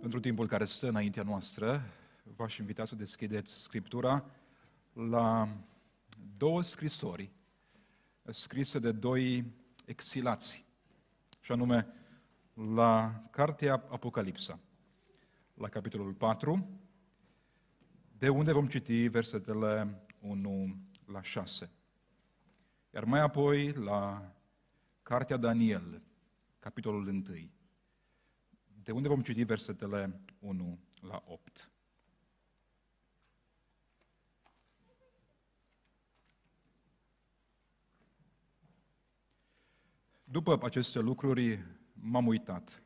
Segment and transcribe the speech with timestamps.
[0.00, 1.82] Pentru timpul care stă înaintea noastră,
[2.36, 4.24] v-aș invita să deschideți Scriptura
[4.92, 5.48] la
[6.36, 7.30] două scrisori
[8.30, 9.44] scrise de doi
[9.84, 10.64] exilați,
[11.40, 11.86] și anume
[12.74, 14.58] la Cartea Apocalipsa,
[15.54, 16.68] la capitolul 4,
[18.18, 20.76] de unde vom citi versetele 1
[21.06, 21.70] la 6.
[22.94, 24.32] Iar mai apoi la
[25.02, 26.02] Cartea Daniel,
[26.58, 27.22] capitolul 1,
[28.90, 31.70] de unde vom citi versetele 1 la 8.
[40.24, 42.82] După aceste lucruri m-am uitat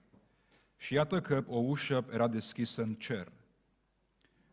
[0.77, 3.33] și iată că o ușă era deschisă în cer.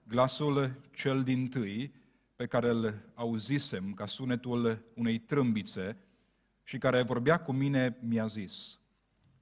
[0.04, 1.94] Glasul cel din tâi,
[2.36, 5.98] pe care îl auzisem ca sunetul unei trâmbițe
[6.64, 8.80] și care vorbea cu mine, mi-a zis,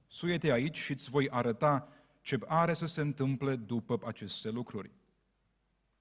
[0.08, 1.99] Suiete aici și îți voi arăta
[2.30, 4.92] ce are să se întâmple după aceste lucruri.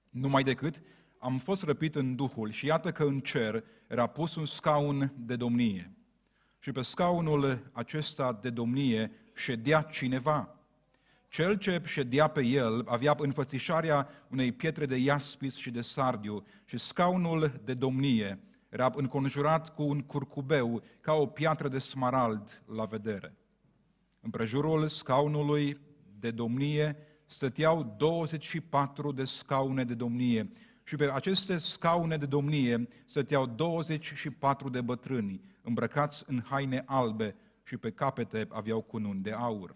[0.09, 0.81] Numai decât
[1.17, 5.35] am fost răpit în Duhul și iată că în cer era pus un scaun de
[5.35, 5.91] domnie.
[6.59, 10.55] Și pe scaunul acesta de domnie ședea cineva.
[11.27, 16.77] Cel ce ședea pe el avea înfățișarea unei pietre de iaspis și de sardiu și
[16.77, 23.35] scaunul de domnie era înconjurat cu un curcubeu ca o piatră de smarald la vedere.
[24.21, 25.87] Împrejurul scaunului
[26.19, 30.51] de domnie stăteau 24 de scaune de domnie
[30.83, 37.77] și pe aceste scaune de domnie stăteau 24 de bătrâni, îmbrăcați în haine albe și
[37.77, 39.75] pe capete aveau cununi de aur.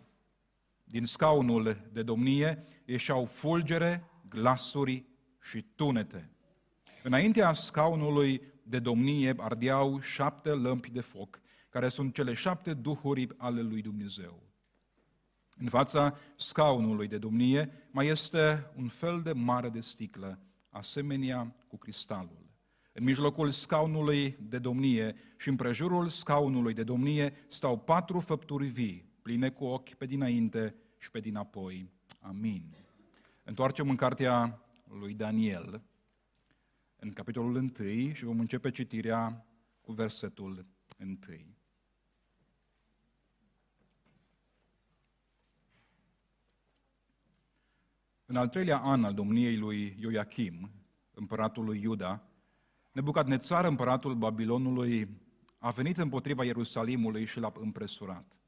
[0.83, 5.05] Din scaunul de domnie ieșeau fulgere, glasuri
[5.41, 6.29] și tunete.
[7.03, 13.61] Înaintea scaunului de domnie ardeau șapte lămpi de foc, care sunt cele șapte duhuri ale
[13.61, 14.52] lui Dumnezeu.
[15.57, 21.77] În fața scaunului de domnie mai este un fel de mare de sticlă, asemenea cu
[21.77, 22.41] cristalul.
[22.91, 29.05] În mijlocul scaunului de domnie și în prejurul scaunului de domnie stau patru făpturi vii,
[29.21, 31.89] pline cu ochi pe dinainte și pe dinapoi.
[32.19, 32.75] Amin.
[33.43, 34.61] Întoarcem în cartea
[34.99, 35.81] lui Daniel,
[36.95, 39.45] în capitolul 1 și vom începe citirea
[39.81, 40.65] cu versetul
[40.99, 41.17] 1.
[48.33, 50.71] În al treilea an al domniei lui Ioachim,
[51.13, 52.23] împăratul lui Iuda,
[52.91, 55.21] Nebucadnețar, împăratul Babilonului,
[55.57, 58.39] a venit împotriva Ierusalimului și l-a împresurat.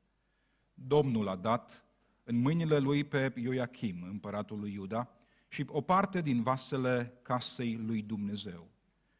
[0.73, 1.85] Domnul a dat
[2.23, 5.09] în mâinile lui pe Ioachim, împăratul lui Iuda,
[5.47, 8.67] și o parte din vasele casei lui Dumnezeu.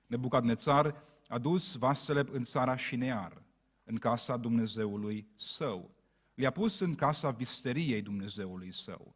[0.07, 0.95] Nebucadnețar
[1.27, 3.41] a dus vasele în țara Șinear,
[3.83, 5.91] în casa Dumnezeului său.
[6.33, 9.15] Le-a pus în casa visteriei Dumnezeului său.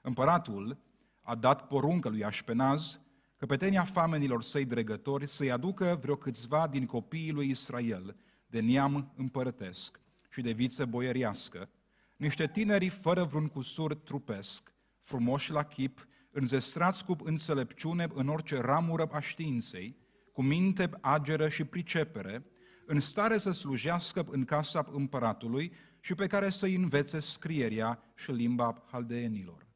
[0.00, 0.88] Împăratul
[1.20, 3.00] a dat poruncă lui Așpenaz,
[3.36, 8.16] căpetenia famenilor săi dregători, să-i aducă vreo câțiva din copiii lui Israel,
[8.46, 10.00] de neam împărătesc
[10.30, 11.68] și de viță boieriască,
[12.16, 19.08] niște tineri fără vreun cusur trupesc, frumoși la chip, înzestrați cu înțelepciune în orice ramură
[19.12, 19.96] a științei,
[20.32, 22.44] cu minte ageră și pricepere,
[22.86, 28.82] în stare să slujească în casa împăratului și pe care să-i învețe scrierea și limba
[28.90, 29.66] haldeenilor.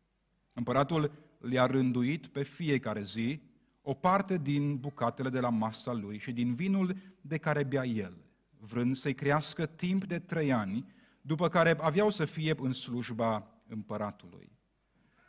[0.52, 1.12] Împăratul
[1.48, 3.40] le-a rânduit pe fiecare zi
[3.82, 8.16] o parte din bucatele de la masa lui și din vinul de care bea el,
[8.58, 14.52] vrând să-i crească timp de trei ani, după care aveau să fie în slujba împăratului.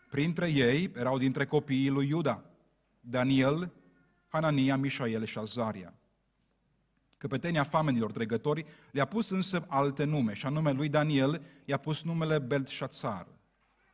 [0.10, 2.44] Printre ei erau dintre copiii lui Iuda,
[3.00, 3.72] Daniel,
[4.28, 5.94] Hanania, Mișael și Azaria.
[7.18, 12.40] Căpetenia famenilor dregători le-a pus însă alte nume, și anume lui Daniel i-a pus numele
[12.40, 13.28] Beltșațar,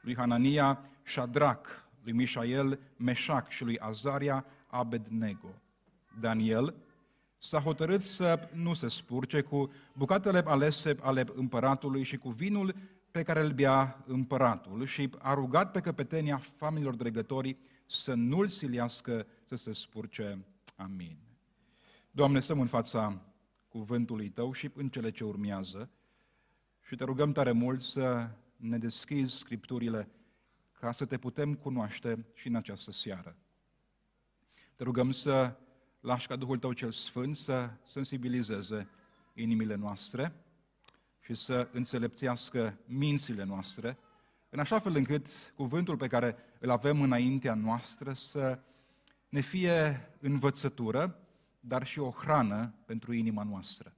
[0.02, 1.70] lui Hanania Shadrach,
[2.04, 5.62] lui Mișael Meșac și lui Azaria Abednego.
[6.20, 6.76] Daniel
[7.38, 12.76] s-a hotărât să nu se spurce cu bucatele alese ale împăratului și cu vinul
[13.12, 19.28] pe care îl bea împăratul și a rugat pe căpetenia familiilor dregătorii să nu-l siliască
[19.46, 20.46] să se spurce.
[20.76, 21.18] Amin.
[22.12, 23.22] Doamne, stăm în fața
[23.68, 25.90] cuvântului Tău și în cele ce urmează
[26.88, 30.10] și te rugăm tare mult să ne deschizi Scripturile
[30.82, 33.36] ca să te putem cunoaște și în această seară.
[34.76, 35.58] Te rugăm să
[36.00, 38.90] lași ca Duhul Tău cel Sfânt să sensibilizeze
[39.34, 40.34] inimile noastre
[41.20, 43.98] și să înțelepțească mințile noastre,
[44.50, 48.60] în așa fel încât cuvântul pe care îl avem înaintea noastră să
[49.30, 51.20] ne fie învățătură,
[51.60, 53.94] dar și o hrană pentru inima noastră.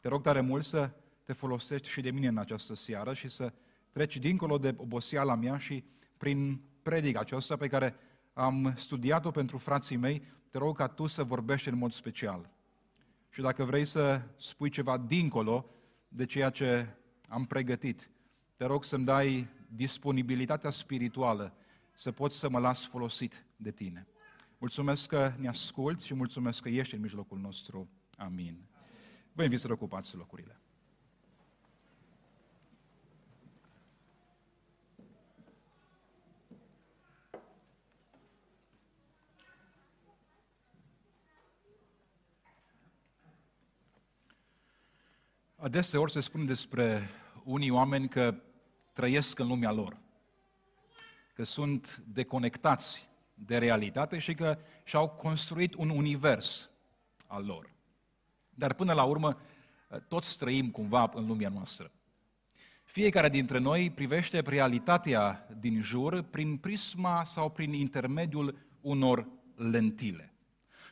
[0.00, 0.90] Te rog tare mult să
[1.22, 3.52] te folosești și de mine în această seară și să
[3.92, 5.84] treci dincolo de oboseala mea și
[6.16, 7.96] prin predica aceasta pe care
[8.32, 12.50] am studiat-o pentru frații mei, te rog ca tu să vorbești în mod special.
[13.30, 15.70] Și dacă vrei să spui ceva dincolo
[16.08, 16.86] de ceea ce
[17.28, 18.10] am pregătit,
[18.56, 21.56] te rog să-mi dai disponibilitatea spirituală
[21.92, 24.06] să pot să mă las folosit de tine.
[24.58, 27.88] Mulțumesc că ne asculți și mulțumesc că ești în mijlocul nostru.
[28.16, 28.68] Amin.
[29.32, 30.60] Vă invit să ocupați locurile.
[45.66, 47.10] Adeseori se spune despre
[47.44, 48.34] unii oameni că
[48.92, 49.96] trăiesc în lumea lor,
[51.34, 56.70] că sunt deconectați de realitate și că și-au construit un univers
[57.26, 57.70] al lor.
[58.50, 59.40] Dar până la urmă,
[60.08, 61.90] toți trăim cumva în lumea noastră.
[62.84, 70.34] Fiecare dintre noi privește realitatea din jur prin prisma sau prin intermediul unor lentile.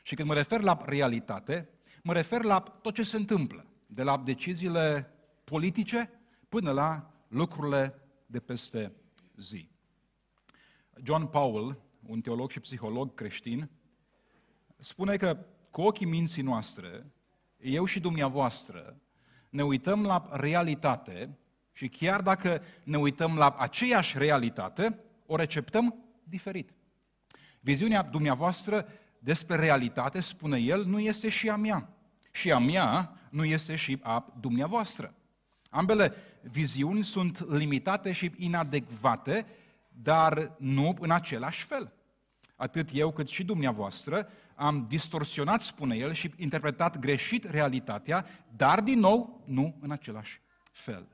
[0.02, 1.68] Și când mă refer la realitate,
[2.02, 5.10] mă refer la tot ce se întâmplă, de la deciziile
[5.44, 6.10] politice
[6.48, 8.92] până la lucrurile de peste
[9.36, 9.68] zi.
[11.02, 13.70] John Powell, un teolog și psiholog creștin,
[14.78, 15.38] spune că
[15.70, 17.06] cu ochii minții noastre,
[17.56, 18.96] eu și dumneavoastră,
[19.48, 21.38] ne uităm la realitate
[21.72, 26.70] și chiar dacă ne uităm la aceeași realitate, o receptăm diferit.
[27.60, 28.88] Viziunea dumneavoastră
[29.18, 31.93] despre realitate, spune el, nu este și a mea.
[32.34, 35.14] Și a mea nu este și a dumneavoastră.
[35.70, 39.46] Ambele viziuni sunt limitate și inadecvate,
[40.02, 41.92] dar nu în același fel.
[42.56, 48.26] Atât eu cât și dumneavoastră am distorsionat, spune el, și interpretat greșit realitatea,
[48.56, 50.40] dar din nou nu în același
[50.72, 51.06] fel.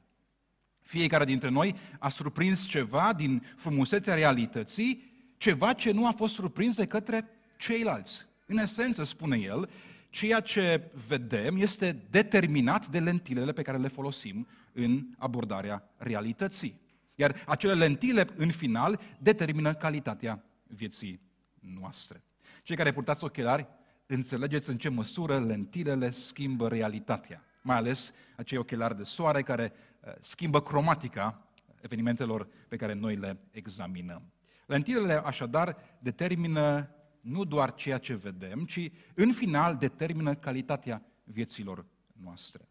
[0.80, 6.76] Fiecare dintre noi a surprins ceva din frumusețea realității, ceva ce nu a fost surprins
[6.76, 8.26] de către ceilalți.
[8.46, 9.70] În esență, spune el,
[10.10, 16.80] ceea ce vedem este determinat de lentilele pe care le folosim în abordarea realității.
[17.14, 21.20] Iar acele lentile, în final, determină calitatea vieții
[21.60, 22.22] noastre.
[22.62, 23.68] Cei care purtați ochelari,
[24.06, 30.12] înțelegeți în ce măsură lentilele schimbă realitatea, mai ales acei ochelari de soare care uh,
[30.20, 31.46] schimbă cromatica
[31.80, 34.22] evenimentelor pe care noi le examinăm.
[34.66, 42.68] Lentilele, așadar, determină nu doar ceea ce vedem, ci în final determină calitatea vieților noastre.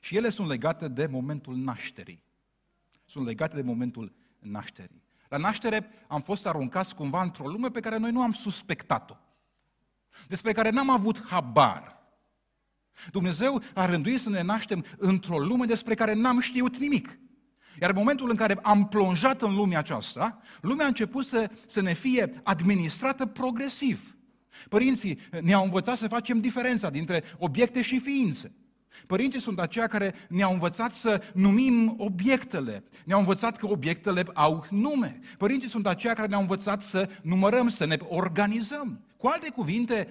[0.00, 2.22] Și ele sunt legate de momentul nașterii.
[3.04, 5.02] Sunt legate de momentul nașterii.
[5.28, 9.16] La naștere am fost aruncați cumva într-o lume pe care noi nu am suspectat-o,
[10.28, 11.98] despre care n-am avut habar.
[13.10, 17.18] Dumnezeu a rânduit să ne naștem într-o lume despre care n-am știut nimic.
[17.80, 21.80] Iar în momentul în care am plonjat în lumea aceasta, lumea a început să, să
[21.80, 24.14] ne fie administrată progresiv.
[24.68, 28.52] Părinții ne-au învățat să facem diferența dintre obiecte și ființe.
[29.06, 32.84] Părinții sunt aceia care ne-au învățat să numim obiectele.
[33.04, 35.18] Ne-au învățat că obiectele au nume.
[35.38, 39.04] Părinții sunt aceia care ne-au învățat să numărăm, să ne organizăm.
[39.16, 40.08] Cu alte cuvinte,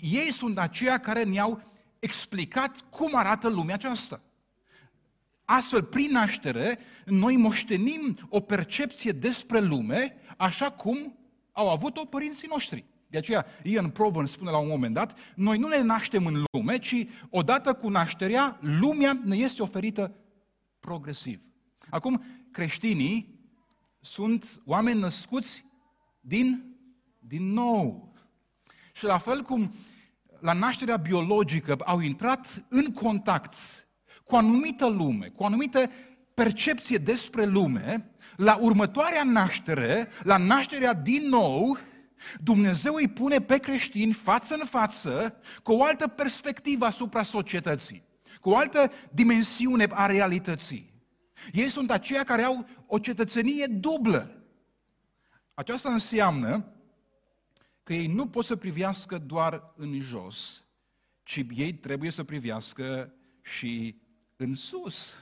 [0.00, 1.62] ei sunt aceia care ne-au
[1.98, 4.20] explicat cum arată lumea aceasta.
[5.44, 11.18] Astfel, prin naștere, noi moștenim o percepție despre lume așa cum
[11.52, 12.84] au avut-o părinții noștri.
[13.08, 16.78] De aceea, Ian Proven spune la un moment dat, noi nu ne naștem în lume,
[16.78, 20.14] ci odată cu nașterea, lumea ne este oferită
[20.80, 21.40] progresiv.
[21.90, 23.40] Acum, creștinii
[24.00, 25.64] sunt oameni născuți
[26.20, 26.76] din,
[27.18, 28.14] din nou.
[28.92, 29.74] Și la fel cum
[30.40, 33.54] la nașterea biologică au intrat în contact
[34.34, 35.90] cu o anumită lume, cu o anumită
[36.34, 41.78] percepție despre lume, la următoarea naștere, la nașterea din nou,
[42.40, 48.02] Dumnezeu îi pune pe creștini față în față cu o altă perspectivă asupra societății,
[48.40, 50.92] cu o altă dimensiune a realității.
[51.52, 54.44] Ei sunt aceia care au o cetățenie dublă.
[55.54, 56.64] Aceasta înseamnă
[57.82, 60.64] că ei nu pot să privească doar în jos,
[61.22, 64.02] ci ei trebuie să privească și
[64.36, 65.12] în sus.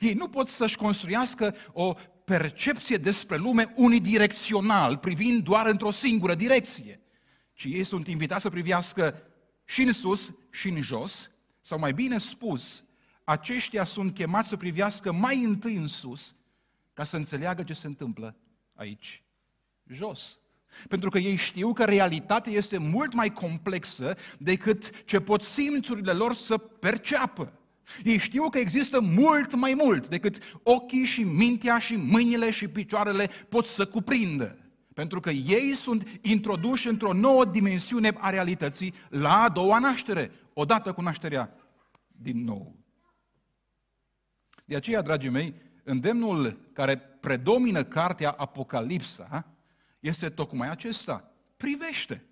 [0.00, 1.94] Ei nu pot să-și construiască o
[2.24, 7.00] percepție despre lume unidirecțional, privind doar într-o singură direcție,
[7.52, 9.22] ci ei sunt invitați să privească
[9.64, 12.84] și în sus și în jos, sau mai bine spus,
[13.24, 16.36] aceștia sunt chemați să privească mai întâi în sus,
[16.92, 18.36] ca să înțeleagă ce se întâmplă
[18.74, 19.22] aici,
[19.86, 20.38] jos.
[20.88, 26.34] Pentru că ei știu că realitatea este mult mai complexă decât ce pot simțurile lor
[26.34, 27.52] să perceapă.
[28.04, 33.30] Ei știu că există mult mai mult decât ochii și mintea și mâinile și picioarele
[33.48, 34.58] pot să cuprindă.
[34.94, 40.92] Pentru că ei sunt introduși într-o nouă dimensiune a realității la a doua naștere, odată
[40.92, 41.54] cu nașterea
[42.06, 42.76] din nou.
[44.64, 49.46] De aceea, dragii mei, îndemnul care predomină cartea Apocalipsa
[50.00, 51.32] este tocmai acesta.
[51.56, 52.24] Privește!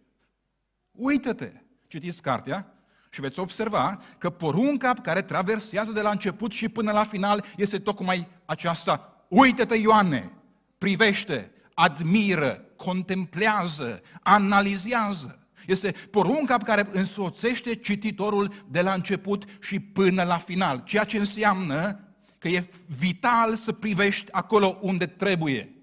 [0.90, 1.52] Uită-te!
[1.86, 2.73] Citiți cartea
[3.14, 7.78] și veți observa că porunca care traversează de la început și până la final este
[7.78, 9.24] tocmai aceasta.
[9.28, 10.32] Uită-te, Ioane!
[10.78, 11.50] Privește!
[11.74, 12.64] Admiră!
[12.76, 14.00] Contemplează!
[14.22, 15.38] Analizează!
[15.66, 22.00] Este porunca care însoțește cititorul de la început și până la final, ceea ce înseamnă
[22.38, 22.68] că e
[22.98, 25.74] vital să privești acolo unde trebuie.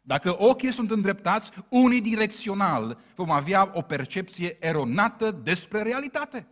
[0.00, 6.46] Dacă ochii sunt îndreptați unidirecțional, vom avea o percepție eronată despre realitate.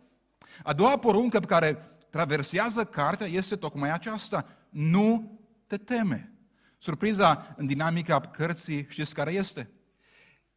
[0.63, 4.45] A doua poruncă pe care traversează cartea este tocmai aceasta.
[4.69, 6.31] Nu te teme.
[6.77, 9.69] Surpriza în dinamica cărții, știți care este?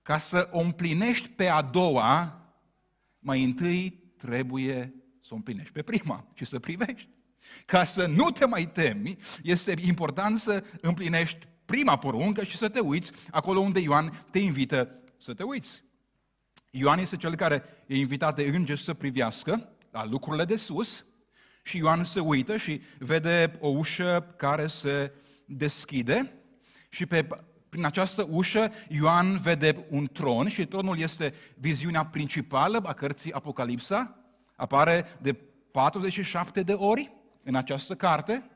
[0.03, 2.41] Ca să o împlinești pe a doua,
[3.19, 7.09] mai întâi trebuie să o împlinești pe prima și să privești.
[7.67, 12.81] Ca să nu te mai temi, este important să împlinești prima poruncă și să te
[12.81, 15.83] uiți acolo unde Ioan te invită să te uiți.
[16.71, 21.05] Ioan este cel care e invitat de îngeri să privească la lucrurile de sus
[21.63, 25.13] și Ioan se uită și vede o ușă care se
[25.47, 26.33] deschide
[26.89, 27.27] și pe,
[27.69, 34.19] prin această ușă Ioan vede un tron și tronul este viziunea principală a cărții Apocalipsa,
[34.57, 35.33] apare de
[35.71, 38.51] 47 de ori în această carte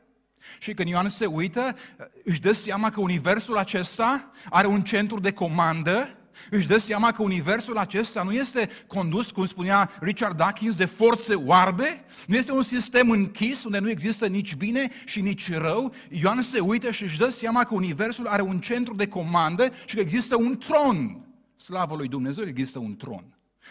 [0.58, 1.76] și când Ioan se uită,
[2.24, 6.17] își dă seama că universul acesta are un centru de comandă,
[6.50, 11.34] își dă seama că universul acesta nu este condus, cum spunea Richard Dawkins, de forțe
[11.34, 15.92] oarbe, nu este un sistem închis unde nu există nici bine și nici rău.
[16.08, 19.94] Ioan se uită și își dă seama că universul are un centru de comandă și
[19.94, 21.20] că există un tron.
[21.56, 23.24] Slavă lui Dumnezeu, există un tron.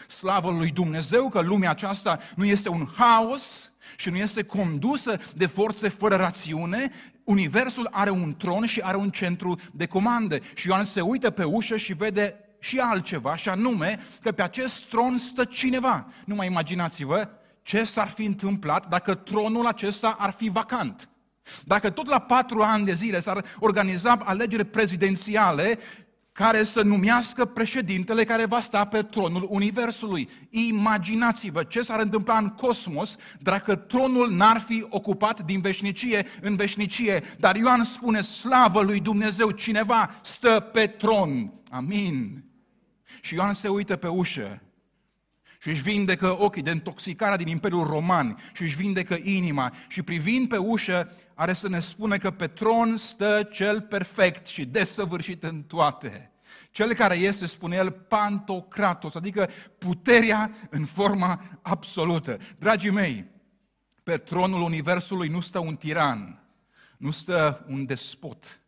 [0.08, 5.46] Slavă lui Dumnezeu că lumea aceasta nu este un haos, și nu este condusă de
[5.46, 6.90] forțe fără rațiune,
[7.24, 10.38] Universul are un tron și are un centru de comandă.
[10.54, 14.84] Și Ioan se uită pe ușă și vede și altceva, și anume că pe acest
[14.84, 16.06] tron stă cineva.
[16.24, 17.28] Nu mai imaginați-vă
[17.62, 21.08] ce s-ar fi întâmplat dacă tronul acesta ar fi vacant.
[21.64, 25.78] Dacă tot la patru ani de zile s-ar organiza alegeri prezidențiale
[26.32, 30.28] care să numească președintele care va sta pe tronul Universului.
[30.50, 37.22] Imaginați-vă ce s-ar întâmpla în cosmos dacă tronul n-ar fi ocupat din veșnicie în veșnicie.
[37.38, 41.52] Dar Ioan spune, slavă lui Dumnezeu, cineva stă pe tron.
[41.70, 42.47] Amin.
[43.20, 44.62] Și Ioan se uită pe ușă
[45.60, 50.48] și își vindecă ochii de intoxicarea din Imperiul Roman și își vindecă inima și privind
[50.48, 55.62] pe ușă are să ne spune că pe tron stă cel perfect și desăvârșit în
[55.62, 56.32] toate.
[56.70, 62.38] Cel care este, spune el, pantocratos, adică puterea în forma absolută.
[62.58, 63.24] Dragii mei,
[64.02, 66.42] pe tronul Universului nu stă un tiran,
[66.96, 68.60] nu stă un despot,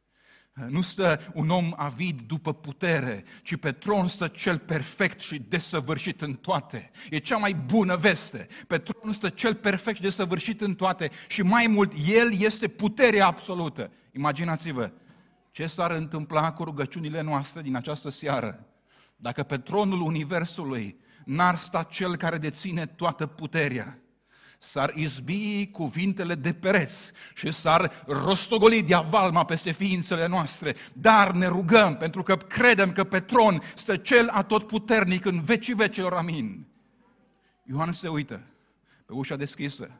[0.69, 6.23] nu stă un om avid după putere, ci pe tron stă cel perfect și desăvârșit
[6.23, 6.91] în toate.
[7.11, 8.47] E cea mai bună veste.
[8.67, 13.27] Pe tron stă cel perfect și desăvârșit în toate și mai mult, El este puterea
[13.27, 13.91] absolută.
[14.13, 14.93] Imaginați-vă
[15.51, 18.67] ce s-ar întâmpla cu rugăciunile noastre din această seară
[19.17, 24.00] dacă pe tronul Universului n-ar sta Cel care deține toată puterea
[24.63, 26.93] s-ar izbi cuvintele de pereț
[27.35, 30.75] și s-ar rostogoli diavalma peste ființele noastre.
[30.93, 36.13] Dar ne rugăm pentru că credem că pe tron stă cel atotputernic în vecii vecilor.
[36.13, 36.67] Amin.
[37.65, 38.41] Ioan se uită
[39.07, 39.91] pe ușa deschisă,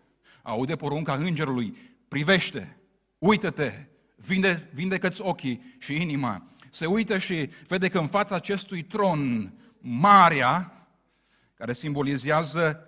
[0.43, 1.77] aude porunca îngerului,
[2.09, 2.77] privește,
[3.19, 3.73] uită-te,
[4.17, 6.45] vinde, vindecă-ți ochii și inima.
[6.71, 10.73] Se uită și vede că în fața acestui tron, marea,
[11.55, 12.85] care simbolizează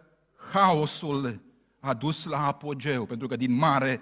[0.53, 1.41] haosul
[1.83, 4.01] a dus la apogeu, pentru că din mare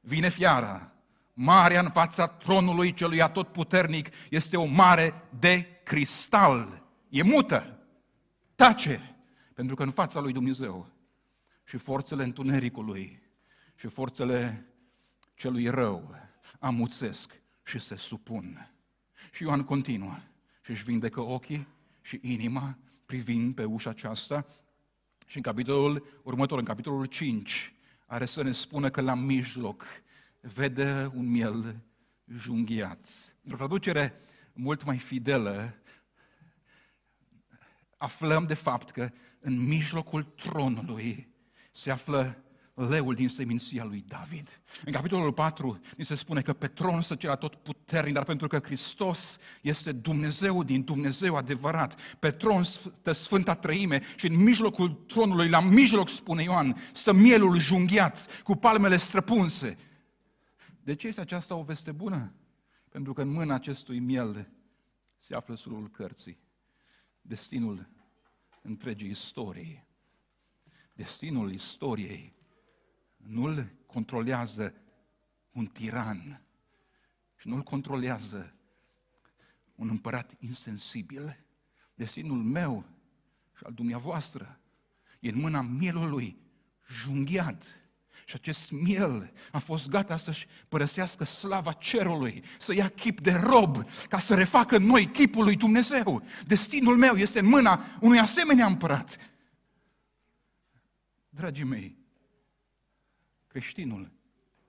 [0.00, 0.92] vine fiara.
[1.32, 6.82] Marea în fața tronului celui atotputernic este o mare de cristal.
[7.08, 7.78] E mută,
[8.54, 9.16] tace,
[9.54, 10.86] pentru că în fața lui Dumnezeu
[11.64, 13.22] și forțele întunericului
[13.74, 14.66] și forțele
[15.34, 16.14] celui rău
[16.58, 18.70] amuțesc și se supun.
[19.32, 20.18] Și Ioan continuă
[20.60, 21.66] și își vindecă ochii
[22.00, 24.46] și inima privind pe ușa aceasta
[25.26, 27.74] și în capitolul următor, în capitolul 5,
[28.06, 29.84] are să ne spună că la mijloc
[30.40, 31.76] vede un miel
[32.34, 33.08] junghiat.
[33.42, 34.14] Într-o traducere
[34.52, 35.74] mult mai fidelă,
[37.96, 41.34] aflăm de fapt că în mijlocul tronului
[41.72, 42.44] se află
[42.76, 44.60] leul din seminția lui David.
[44.84, 48.46] În capitolul 4 ni se spune că pe tron să cera tot puternic, dar pentru
[48.46, 54.90] că Hristos este Dumnezeu din Dumnezeu adevărat, pe tron stă Sfânta Trăime și în mijlocul
[54.90, 59.76] tronului, la mijloc, spune Ioan, stă mielul junghiat, cu palmele străpunse.
[60.82, 62.34] De ce este aceasta o veste bună?
[62.88, 64.48] Pentru că în mâna acestui miel
[65.18, 66.38] se află surul cărții,
[67.20, 67.88] destinul
[68.62, 69.84] întregii istorii.
[70.92, 72.35] Destinul istoriei
[73.28, 74.74] nu-l controlează
[75.52, 76.42] un tiran
[77.36, 78.54] și nu-l controlează
[79.74, 81.44] un împărat insensibil.
[81.94, 82.84] Destinul meu
[83.56, 84.60] și al dumneavoastră
[85.20, 86.38] e în mâna mielului
[86.88, 87.64] junghiat.
[88.24, 93.90] Și acest miel a fost gata să-și părăsească slava cerului, să ia chip de rob,
[94.08, 96.22] ca să refacă noi chipul lui Dumnezeu.
[96.46, 99.16] Destinul meu este în mâna unui asemenea împărat.
[101.28, 102.05] Dragii mei,
[103.56, 104.12] creștinul,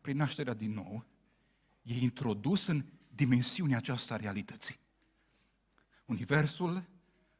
[0.02, 1.06] prin nașterea din nou,
[1.82, 4.80] e introdus în dimensiunea aceasta a realității.
[6.06, 6.84] Universul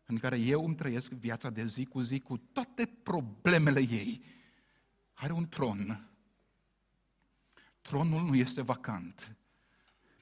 [0.06, 4.24] în care eu îmi trăiesc viața de zi cu zi cu toate problemele ei,
[5.14, 6.10] are un tron.
[7.82, 9.36] Tronul nu este vacant.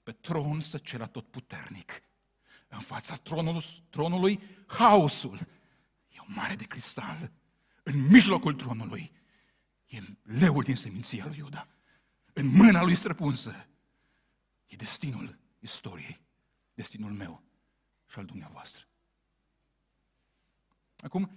[0.04, 2.02] Pe tron să cera tot puternic.
[2.68, 5.40] În fața tronului, tronului haosul.
[6.10, 7.32] E o mare de cristal.
[7.84, 9.12] În mijlocul tronului
[9.96, 11.68] E leul din seminția lui Iuda.
[12.34, 13.68] În mâna lui străpunsă.
[14.66, 16.22] E destinul istoriei.
[16.74, 17.44] Destinul meu
[18.08, 18.88] și al dumneavoastră.
[20.98, 21.32] Acum,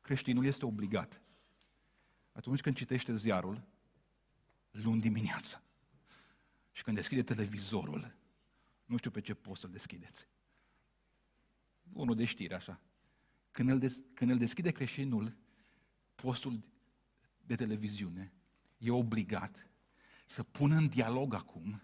[0.00, 1.20] creștinul este obligat
[2.32, 3.66] atunci când citește ziarul,
[4.70, 5.62] luni dimineața,
[6.72, 8.14] și când deschide televizorul,
[8.84, 10.26] nu știu pe ce post să-l deschideți.
[11.92, 12.80] Unul de știri, așa.
[13.50, 15.36] Când îl, des, când îl deschide creștinul,
[16.14, 16.62] postul
[17.48, 18.32] de televiziune
[18.78, 19.66] e obligat
[20.26, 21.82] să pună în dialog acum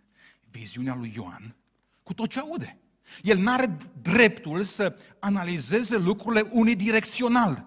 [0.50, 1.56] viziunea lui Ioan
[2.02, 2.78] cu tot ce aude.
[3.22, 7.66] El nu are dreptul să analizeze lucrurile unidirecțional.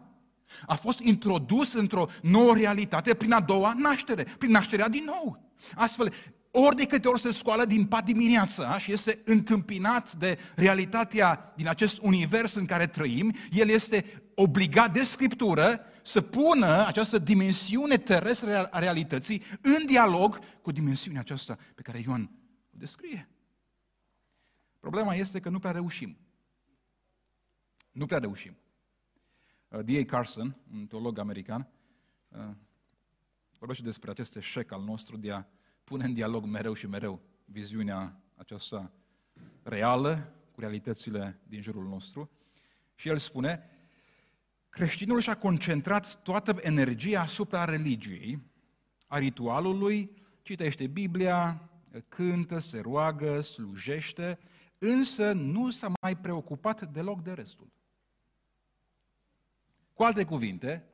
[0.65, 5.51] A fost introdus într-o nouă realitate prin a doua naștere, prin nașterea din nou.
[5.75, 6.13] Astfel,
[6.51, 11.67] ori de câte ori se scoală din pat dimineața și este întâmpinat de realitatea din
[11.67, 18.65] acest univers în care trăim, el este obligat de Scriptură să pună această dimensiune terestră
[18.65, 22.31] a realității în dialog cu dimensiunea aceasta pe care Ioan
[22.73, 23.29] o descrie.
[24.79, 26.17] Problema este că nu prea reușim.
[27.91, 28.57] Nu prea reușim.
[29.67, 30.05] Uh, D.A.
[30.05, 31.67] Carson, un teolog american,
[32.27, 32.49] uh,
[33.57, 35.45] vorbește despre acest eșec al nostru de a
[35.83, 38.91] pune în dialog mereu și mereu viziunea aceasta
[39.63, 42.29] reală cu realitățile din jurul nostru.
[42.95, 43.76] Și el spune,
[44.77, 48.39] creștinul și-a concentrat toată energia asupra religiei,
[49.07, 50.11] a ritualului,
[50.41, 51.69] citește Biblia,
[52.09, 54.39] cântă, se roagă, slujește,
[54.77, 57.67] însă nu s-a mai preocupat deloc de restul.
[59.93, 60.85] Cu alte cuvinte,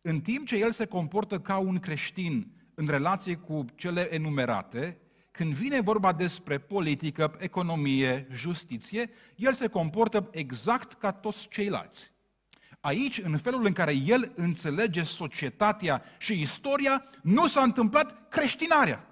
[0.00, 4.98] în timp ce el se comportă ca un creștin în relație cu cele enumerate,
[5.30, 12.16] când vine vorba despre politică, economie, justiție, el se comportă exact ca toți ceilalți.
[12.80, 19.06] Aici, în felul în care el înțelege societatea și istoria, nu s-a întâmplat creștinarea.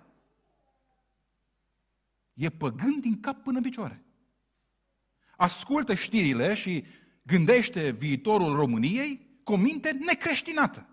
[2.35, 4.05] E păgând din cap până în picioare.
[5.37, 6.85] Ascultă știrile și
[7.23, 10.87] gândește viitorul României cu o minte necreștinată.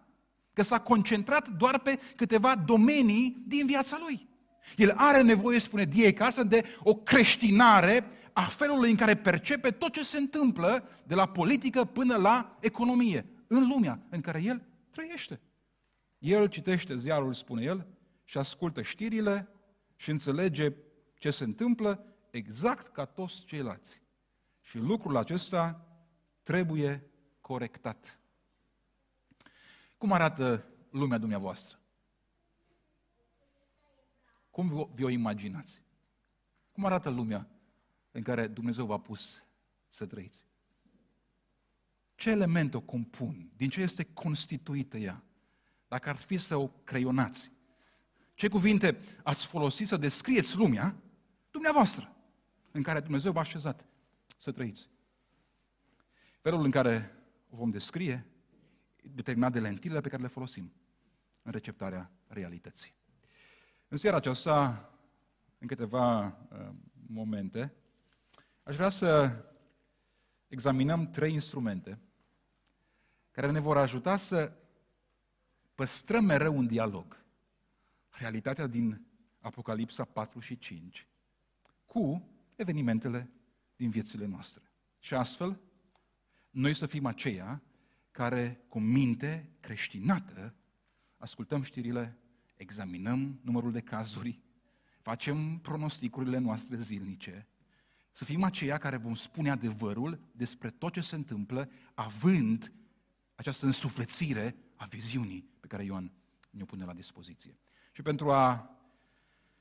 [0.53, 4.27] Că s-a concentrat doar pe câteva domenii din viața lui.
[4.75, 6.11] El are nevoie, spune D.A.
[6.11, 11.27] Carson, de o creștinare a felului în care percepe tot ce se întâmplă de la
[11.27, 15.41] politică până la economie, în lumea în care el trăiește.
[16.17, 17.87] El citește ziarul, spune el,
[18.23, 19.49] și ascultă știrile
[19.95, 20.73] și înțelege
[21.17, 24.01] ce se întâmplă exact ca toți ceilalți.
[24.61, 25.87] Și lucrul acesta
[26.43, 27.03] trebuie
[27.41, 28.19] corectat.
[29.97, 31.79] Cum arată lumea dumneavoastră?
[34.49, 35.81] Cum vi-o imaginați?
[36.71, 37.52] Cum arată lumea
[38.13, 39.43] în care Dumnezeu v-a pus
[39.87, 40.45] să trăiți?
[42.15, 43.51] Ce elemente o compun?
[43.55, 45.23] Din ce este constituită ea?
[45.87, 47.51] Dacă ar fi să o creionați,
[48.33, 50.95] ce cuvinte ați folosit să descrieți lumea
[51.51, 52.15] dumneavoastră
[52.71, 53.85] în care Dumnezeu v-a așezat
[54.37, 54.89] să trăiți?
[56.41, 57.15] Felul în care
[57.49, 58.25] o vom descrie
[59.01, 60.73] determinat de lentilele pe care le folosim
[61.41, 62.93] în receptarea realității.
[63.87, 64.89] În seara aceasta,
[65.57, 66.69] în câteva uh,
[67.07, 67.73] momente,
[68.63, 69.31] aș vrea să
[70.47, 71.99] examinăm trei instrumente
[73.31, 74.53] care ne vor ajuta să
[75.75, 77.25] păstrăm mereu un dialog.
[78.09, 79.05] Realitatea din
[79.39, 81.07] Apocalipsa 4 și 5
[81.85, 83.29] cu evenimentele
[83.75, 84.71] din viețile noastre.
[84.99, 85.59] Și astfel,
[86.49, 87.61] noi să fim aceia
[88.11, 90.53] care, cu minte creștinată,
[91.17, 92.17] ascultăm știrile,
[92.55, 94.39] examinăm numărul de cazuri,
[95.01, 97.47] facem pronosticurile noastre zilnice,
[98.15, 102.71] să fim aceia care vom spune adevărul despre tot ce se întâmplă, având
[103.35, 106.11] această însuflețire a viziunii pe care Ioan
[106.49, 107.57] ne-o pune la dispoziție.
[107.91, 108.69] Și pentru a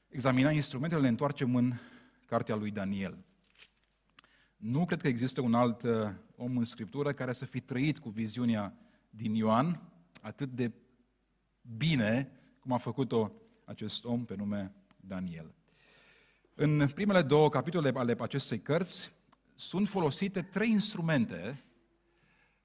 [0.08, 1.72] examina instrumentele, ne întoarcem în
[2.26, 3.24] cartea lui Daniel.
[4.56, 8.08] Nu cred că există un alt uh, om în Scriptură care să fi trăit cu
[8.08, 8.74] viziunea
[9.10, 10.72] din Ioan atât de
[11.76, 13.32] bine cum a făcut-o
[13.64, 15.54] acest om pe nume Daniel.
[16.64, 19.12] În primele două capitole ale acestei cărți
[19.54, 21.64] sunt folosite trei instrumente,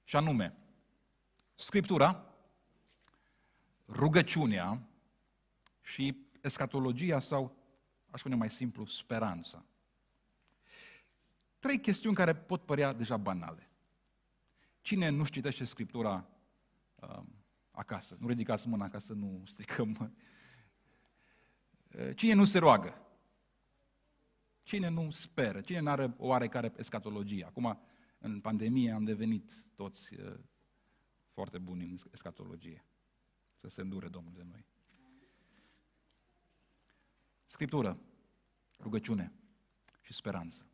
[0.03, 0.57] și anume
[1.55, 2.33] Scriptura,
[3.87, 4.87] rugăciunea
[5.81, 7.55] și escatologia sau,
[8.09, 9.65] aș spune mai simplu, speranța.
[11.59, 13.69] Trei chestiuni care pot părea deja banale.
[14.81, 16.27] Cine nu citește Scriptura
[16.95, 17.19] uh,
[17.71, 18.17] acasă?
[18.19, 20.13] Nu ridicați mâna ca să nu stricăm.
[21.97, 23.01] Uh, cine nu se roagă?
[24.67, 25.61] Cine nu speră?
[25.61, 27.45] Cine nu are o oarecare escatologie?
[27.45, 27.79] Acum,
[28.19, 30.39] în pandemie, am devenit toți uh,
[31.31, 32.85] foarte buni în escatologie.
[33.53, 34.65] Să se îndure Domnul de noi.
[37.45, 37.99] Scriptură,
[38.79, 39.33] rugăciune
[40.01, 40.67] și speranță.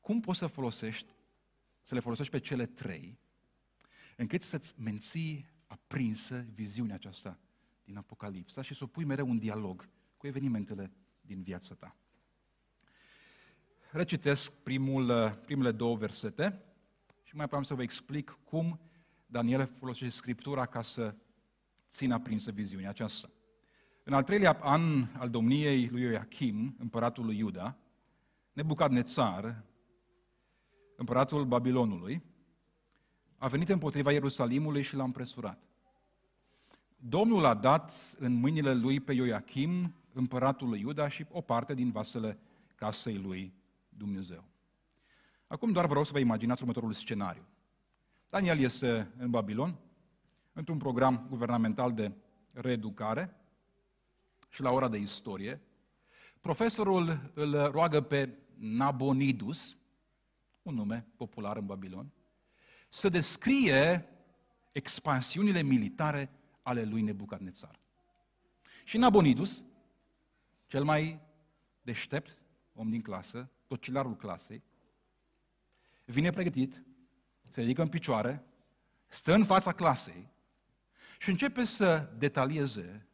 [0.00, 1.14] Cum poți să folosești,
[1.80, 3.18] să le folosești pe cele trei,
[4.16, 7.38] încât să-ți menții aprinsă viziunea aceasta
[7.84, 11.96] din Apocalipsa și să o pui mereu în dialog cu evenimentele din viața ta.
[13.94, 16.62] Recitesc primul, primele două versete
[17.22, 18.80] și mai apoi am să vă explic cum
[19.26, 21.14] Daniel folosește Scriptura ca să
[21.90, 23.30] țină aprinsă viziunea aceasta.
[24.04, 27.76] În al treilea an al domniei lui Ioachim, împăratul lui Iuda,
[28.52, 29.62] Nebucadnețar,
[30.96, 32.22] împăratul Babilonului,
[33.36, 35.62] a venit împotriva Ierusalimului și l-a împresurat.
[36.96, 41.90] Domnul a dat în mâinile lui pe Ioachim, împăratul lui Iuda și o parte din
[41.90, 42.38] vasele
[42.74, 43.60] casei lui
[43.96, 44.44] Dumnezeu.
[45.46, 47.42] Acum doar vreau să vă imaginați următorul scenariu.
[48.28, 49.78] Daniel este în Babilon,
[50.52, 52.12] într-un program guvernamental de
[52.52, 53.36] reeducare
[54.48, 55.60] și la ora de istorie.
[56.40, 59.76] Profesorul îl roagă pe Nabonidus,
[60.62, 62.10] un nume popular în Babilon,
[62.88, 64.08] să descrie
[64.72, 66.30] expansiunile militare
[66.62, 67.80] ale lui Nebucadnețar.
[68.84, 69.62] Și Nabonidus,
[70.66, 71.20] cel mai
[71.82, 72.42] deștept
[72.74, 74.62] om din clasă, tocilarul clasei,
[76.04, 76.82] vine pregătit,
[77.50, 78.44] se ridică în picioare,
[79.08, 80.30] stă în fața clasei
[81.18, 83.06] și începe să detalieze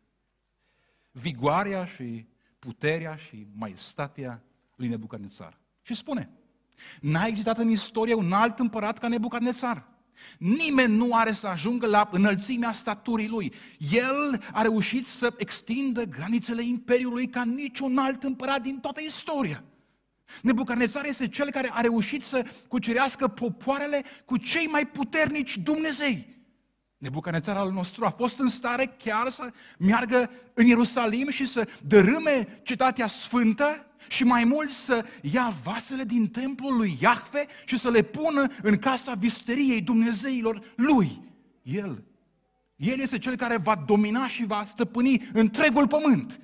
[1.10, 2.26] vigoarea și
[2.58, 4.42] puterea și maestatea
[4.74, 5.58] lui Nebucadnețar.
[5.82, 6.30] Și spune,
[7.00, 9.88] n-a existat în istorie un alt împărat ca Nebucadnețar.
[10.38, 13.52] Nimeni nu are să ajungă la înălțimea staturii lui.
[13.90, 19.64] El a reușit să extindă granițele imperiului ca niciun alt împărat din toată istoria.
[20.42, 26.36] Nebucadnețar este cel care a reușit să cucerească popoarele cu cei mai puternici Dumnezei.
[26.98, 32.60] Nebucadnețar al nostru a fost în stare chiar să meargă în Ierusalim și să dărâme
[32.62, 38.02] cetatea sfântă și mai mult să ia vasele din templul lui Iahve și să le
[38.02, 41.22] pună în casa visteriei Dumnezeilor lui.
[41.62, 42.04] El.
[42.76, 46.40] El este cel care va domina și va stăpâni întregul pământ.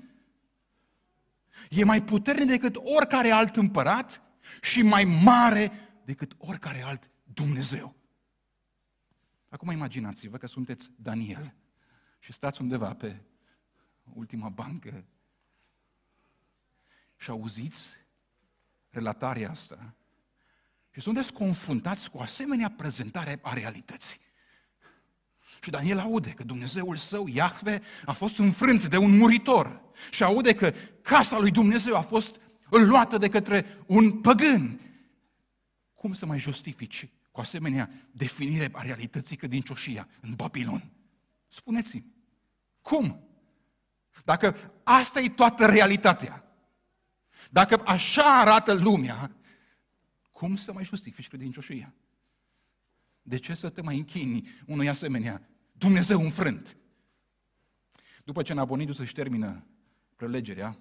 [1.71, 4.23] E mai puternic decât oricare alt împărat
[4.62, 5.73] și mai mare
[6.05, 7.97] decât oricare alt Dumnezeu.
[9.49, 11.55] Acum imaginați-vă că sunteți Daniel
[12.19, 13.23] și stați undeva pe
[14.12, 15.05] ultima bancă
[17.17, 17.97] și auziți
[18.90, 19.95] relatarea asta
[20.90, 24.21] și sunteți confruntați cu o asemenea prezentare a realității.
[25.64, 29.81] Și Daniel aude că Dumnezeul său, Iahve, a fost înfrânt de un muritor.
[30.11, 30.72] Și aude că
[31.03, 32.37] casa lui Dumnezeu a fost
[32.68, 34.81] luată de către un păgân.
[35.94, 40.90] Cum să mai justifici cu asemenea definire a realității credincioșia în Babilon?
[41.48, 42.07] Spuneți-mi,
[42.81, 43.29] cum?
[44.24, 46.44] Dacă asta e toată realitatea,
[47.50, 49.37] dacă așa arată lumea,
[50.31, 51.94] cum să mai justifici credincioșia?
[53.22, 55.48] De ce să te mai închini unui asemenea
[55.85, 56.77] Dumnezeu înfrânt?
[58.25, 59.64] După ce Nabonidus își termină
[60.16, 60.79] prelegerea,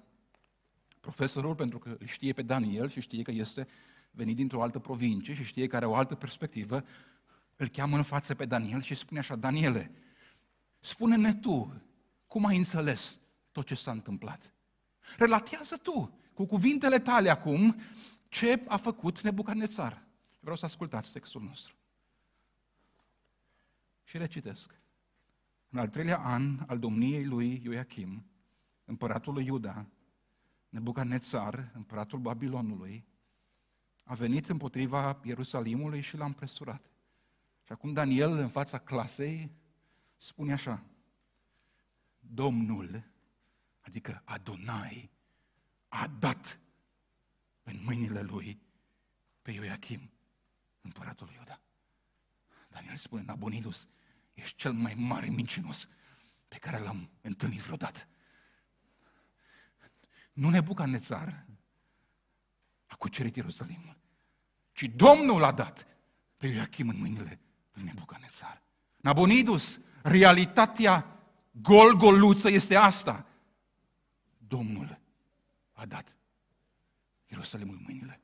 [1.00, 3.68] profesorul, pentru că știe pe Daniel și știe că este
[4.12, 6.84] venit dintr-o altă provincie și știe că are o altă perspectivă,
[7.56, 9.92] îl cheamă în față pe Daniel și spune așa, Daniele,
[10.80, 11.82] Spune-ne tu
[12.28, 13.20] cum ai înțeles
[13.52, 14.54] tot ce s-a întâmplat.
[15.18, 17.76] Relatează tu cu cuvintele tale acum
[18.28, 20.04] ce a făcut Nebucadnețar.
[20.39, 21.76] Vreau să ascultați textul nostru.
[24.04, 24.82] Și le citesc.
[25.74, 28.26] În al treilea an al domniei lui Ioachim,
[28.86, 29.86] împăratul lui Iuda,
[30.70, 33.06] Nebucadnețar, împăratul Babilonului,
[34.04, 36.92] a venit împotriva Ierusalimului și l-a împresurat.
[37.64, 39.52] Și acum Daniel, în fața clasei,
[40.18, 40.84] spune așa,
[42.20, 43.04] Domnul,
[43.82, 45.12] adică Adonai,
[45.88, 46.60] a dat
[47.64, 48.62] în mâinile lui
[49.42, 50.12] pe Ioachim,
[50.82, 51.62] împăratul lui Iuda.
[52.70, 53.88] Daniel spune, Nabonidus,
[54.34, 55.88] ești cel mai mare mincinos
[56.48, 58.08] pe care l-am întâlnit vreodată.
[60.34, 61.46] Nu Nebucanețar
[62.86, 63.98] a cucerit Ierusalimul,
[64.72, 65.88] ci Domnul a dat
[66.38, 67.39] pe Ioachim în mâinile
[67.74, 68.62] lui Nebucanețar.
[68.98, 71.19] Nabonidus, realitatea
[71.52, 73.28] gol-goluță este asta.
[74.38, 75.00] Domnul
[75.72, 76.15] a dat
[77.26, 78.22] Ierusalimul în mâinile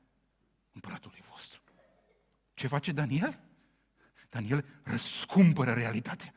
[0.72, 1.62] împăratului vostru.
[2.54, 3.40] Ce face Daniel?
[4.30, 6.32] Daniel răscumpără realitatea.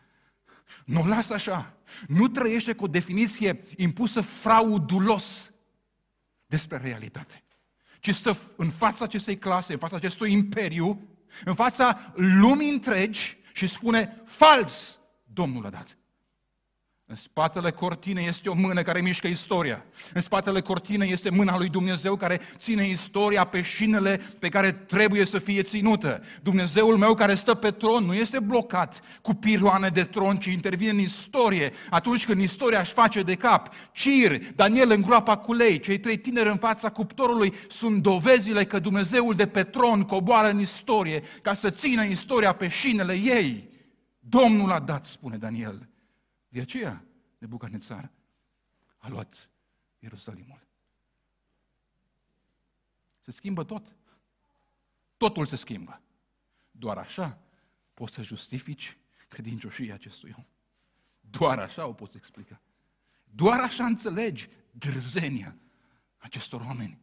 [0.85, 1.77] Nu o lasă așa.
[2.07, 5.53] Nu trăiește cu o definiție impusă fraudulos
[6.45, 7.43] despre realitate.
[7.99, 11.07] Ci stă în fața acestei clase, în fața acestui imperiu,
[11.45, 15.97] în fața lumii întregi și spune fals, Domnul a dat.
[17.05, 19.85] În spatele cortinei este o mână care mișcă istoria.
[20.13, 25.25] În spatele cortinei este mâna lui Dumnezeu care ține istoria pe șinele pe care trebuie
[25.25, 26.23] să fie ținută.
[26.41, 30.89] Dumnezeul meu care stă pe tron nu este blocat cu piroane de tron, ci intervine
[30.89, 33.73] în istorie atunci când istoria își face de cap.
[33.91, 38.79] Cir, Daniel în groapa cu lei, cei trei tineri în fața cuptorului sunt dovezile că
[38.79, 43.69] Dumnezeul de pe tron coboară în istorie ca să țină istoria pe șinele ei.
[44.19, 45.91] Domnul a dat, spune Daniel
[46.53, 47.05] de aceea,
[47.37, 48.11] Nebucanețar
[48.97, 49.49] a luat
[49.99, 50.67] Ierusalimul.
[53.19, 53.95] Se schimbă tot.
[55.17, 56.01] Totul se schimbă.
[56.71, 57.41] Doar așa
[57.93, 60.45] poți să justifici credincioșia acestui om.
[61.19, 62.61] Doar așa o poți explica.
[63.23, 65.55] Doar așa înțelegi dârzenia
[66.17, 66.99] acestor oameni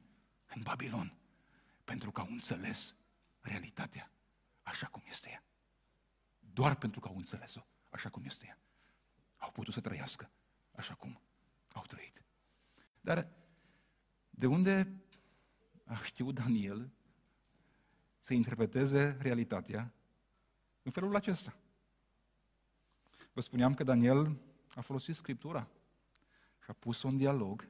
[0.54, 1.14] în Babilon.
[1.84, 2.94] Pentru că au înțeles
[3.40, 4.10] realitatea
[4.62, 5.44] așa cum este ea.
[6.38, 8.58] Doar pentru că au înțeles-o așa cum este ea
[9.40, 10.30] au putut să trăiască
[10.72, 11.20] așa cum
[11.72, 12.22] au trăit.
[13.00, 13.28] Dar
[14.30, 15.02] de unde
[15.84, 16.90] a știut Daniel
[18.20, 19.92] să interpreteze realitatea
[20.82, 21.56] în felul acesta?
[23.32, 24.36] Vă spuneam că Daniel
[24.74, 25.68] a folosit Scriptura
[26.62, 27.68] și a pus-o în dialog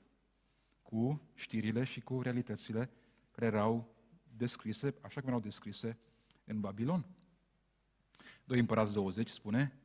[0.83, 2.91] cu știrile și cu realitățile
[3.31, 3.95] care erau
[4.37, 5.99] descrise, așa cum erau descrise
[6.45, 7.07] în Babilon.
[8.45, 9.79] 2 Împărați 20 spune,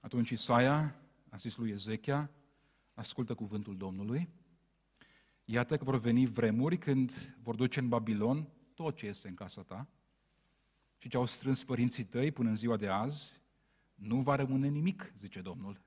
[0.00, 1.00] atunci Isaia
[1.36, 2.30] a zis lui Ezechia,
[2.94, 4.28] ascultă cuvântul Domnului,
[5.44, 9.62] iată că vor veni vremuri când vor duce în Babilon tot ce este în casa
[9.62, 9.88] ta
[10.98, 13.40] și ce au strâns părinții tăi până în ziua de azi,
[13.94, 15.80] nu va rămâne nimic, zice Domnul.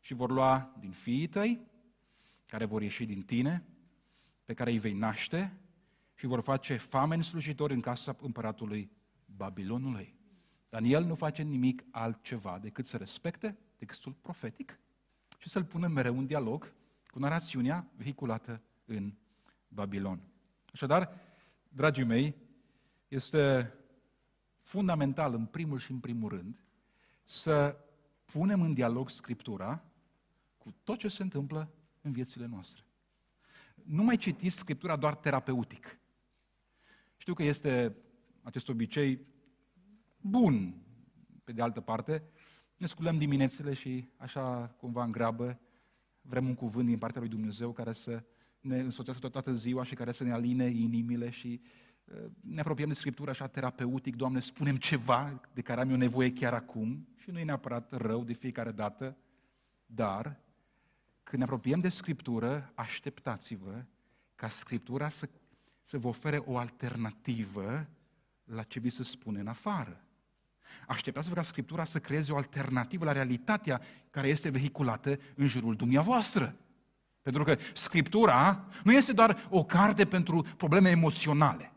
[0.00, 1.66] Și vor lua din fiii tăi,
[2.46, 3.66] care vor ieși din tine,
[4.44, 5.58] pe care îi vei naște,
[6.14, 8.90] și vor face fameni slujitori în casa împăratului
[9.24, 10.14] Babilonului.
[10.68, 14.78] Daniel nu face nimic altceva decât să respecte textul profetic
[15.46, 16.72] și să-l pună mereu în dialog
[17.10, 19.12] cu narațiunea vehiculată în
[19.68, 20.20] Babilon.
[20.72, 21.20] Așadar,
[21.68, 22.34] dragii mei,
[23.08, 23.72] este
[24.60, 26.64] fundamental, în primul și în primul rând,
[27.24, 27.76] să
[28.24, 29.84] punem în dialog Scriptura
[30.58, 32.84] cu tot ce se întâmplă în viețile noastre.
[33.74, 35.98] Nu mai citiți Scriptura doar terapeutic.
[37.16, 37.96] Știu că este
[38.42, 39.20] acest obicei
[40.20, 40.74] bun,
[41.44, 42.22] pe de altă parte,
[42.76, 45.60] ne sculăm diminețile și așa cumva în grabă
[46.20, 48.22] vrem un cuvânt din partea lui Dumnezeu care să
[48.60, 51.60] ne însoțească toată ziua și care să ne aline inimile și
[52.04, 56.32] uh, ne apropiem de Scriptură așa terapeutic, Doamne, spunem ceva de care am eu nevoie
[56.32, 59.16] chiar acum și nu e neapărat rău de fiecare dată,
[59.86, 60.40] dar
[61.22, 63.84] când ne apropiem de Scriptură, așteptați-vă
[64.34, 65.28] ca Scriptura să,
[65.84, 67.88] să vă ofere o alternativă
[68.44, 70.05] la ce vi se spune în afară.
[70.86, 76.56] Așteptați-vă ca Scriptura să creeze o alternativă la realitatea care este vehiculată în jurul dumneavoastră.
[77.22, 81.72] Pentru că Scriptura nu este doar o carte pentru probleme emoționale.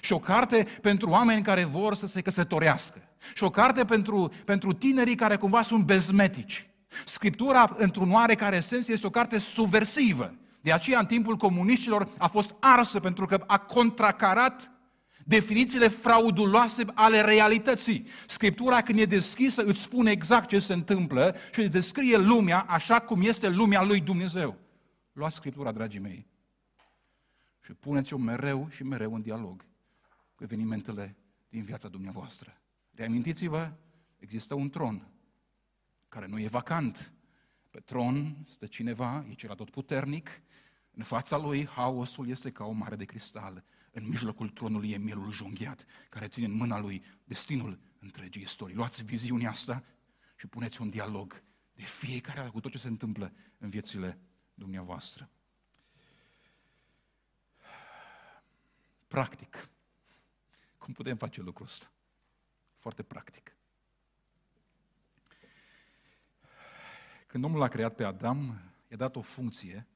[0.00, 3.02] Și o carte pentru oameni care vor să se căsătorească.
[3.34, 6.70] Și o carte pentru, pentru tinerii care cumva sunt bezmetici.
[7.06, 10.34] Scriptura, într-un oarecare sens, este o carte subversivă.
[10.60, 14.70] De aceea, în timpul comuniștilor, a fost arsă pentru că a contracarat
[15.30, 18.06] definițiile frauduloase ale realității.
[18.26, 23.00] Scriptura când e deschisă îți spune exact ce se întâmplă și îți descrie lumea așa
[23.00, 24.58] cum este lumea lui Dumnezeu.
[25.12, 26.26] Luați Scriptura, dragii mei,
[27.60, 29.64] și puneți-o mereu și mereu în dialog
[30.34, 31.16] cu evenimentele
[31.48, 32.60] din viața dumneavoastră.
[32.94, 33.72] Reamintiți-vă,
[34.18, 35.08] există un tron
[36.08, 37.12] care nu e vacant.
[37.70, 40.40] Pe tron stă cineva, e cel tot puternic,
[40.90, 43.64] în fața lui haosul este ca o mare de cristal.
[43.90, 48.76] În mijlocul tronului e mielul junghiat, care ține în mâna lui destinul întregii istorii.
[48.76, 49.84] Luați viziunea asta
[50.36, 54.18] și puneți un dialog de fiecare dată cu tot ce se întâmplă în viețile
[54.54, 55.30] dumneavoastră.
[59.08, 59.68] Practic.
[60.78, 61.92] Cum putem face lucrul ăsta?
[62.78, 63.56] Foarte practic.
[67.26, 69.86] Când Domnul l-a creat pe Adam, i-a dat o funcție,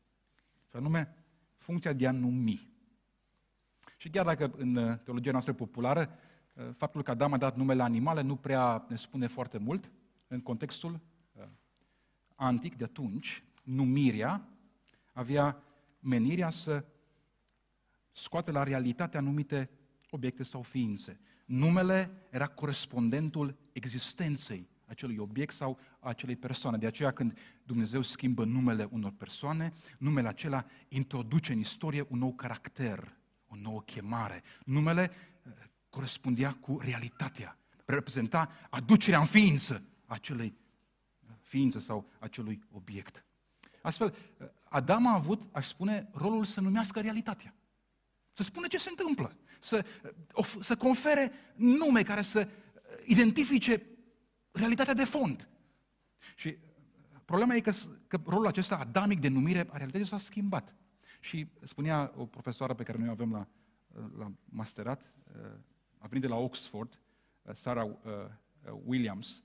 [0.68, 1.14] și anume
[1.56, 2.73] funcția de a numi.
[4.04, 6.10] Și chiar dacă în uh, teologia noastră populară,
[6.52, 9.90] uh, faptul că Adam a dat numele animale nu prea ne spune foarte mult,
[10.26, 11.00] în contextul
[11.32, 11.42] uh,
[12.34, 14.48] antic de atunci, numirea
[15.12, 15.62] avea
[15.98, 16.84] menirea să
[18.12, 19.70] scoate la realitate anumite
[20.10, 21.20] obiecte sau ființe.
[21.44, 26.76] Numele era corespondentul existenței acelui obiect sau a acelei persoane.
[26.76, 32.32] De aceea când Dumnezeu schimbă numele unor persoane, numele acela introduce în istorie un nou
[32.32, 33.22] caracter,
[33.54, 34.42] o nouă chemare.
[34.64, 35.52] Numele eh,
[35.88, 40.54] corespundea cu realitatea, reprezenta aducerea în ființă a acelei
[41.26, 43.24] eh, ființe sau acelui obiect.
[43.82, 47.54] Astfel, eh, Adam a avut, aș spune, rolul să numească realitatea.
[48.32, 49.36] Să spună ce se întâmplă.
[49.60, 49.86] Să,
[50.60, 52.48] să confere nume care să
[53.04, 53.82] identifice
[54.50, 55.48] realitatea de fond.
[56.36, 56.56] Și
[57.24, 57.72] problema e că,
[58.06, 60.74] că rolul acesta adamic de numire a realității s-a schimbat.
[61.24, 63.46] Și spunea o profesoară pe care noi o avem la,
[64.18, 65.12] la masterat,
[65.98, 67.00] a venit de la Oxford,
[67.52, 67.90] Sarah
[68.84, 69.42] Williams,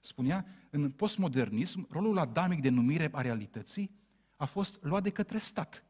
[0.00, 3.90] spunea, în postmodernism, rolul adamic de numire a realității
[4.36, 5.84] a fost luat de către stat.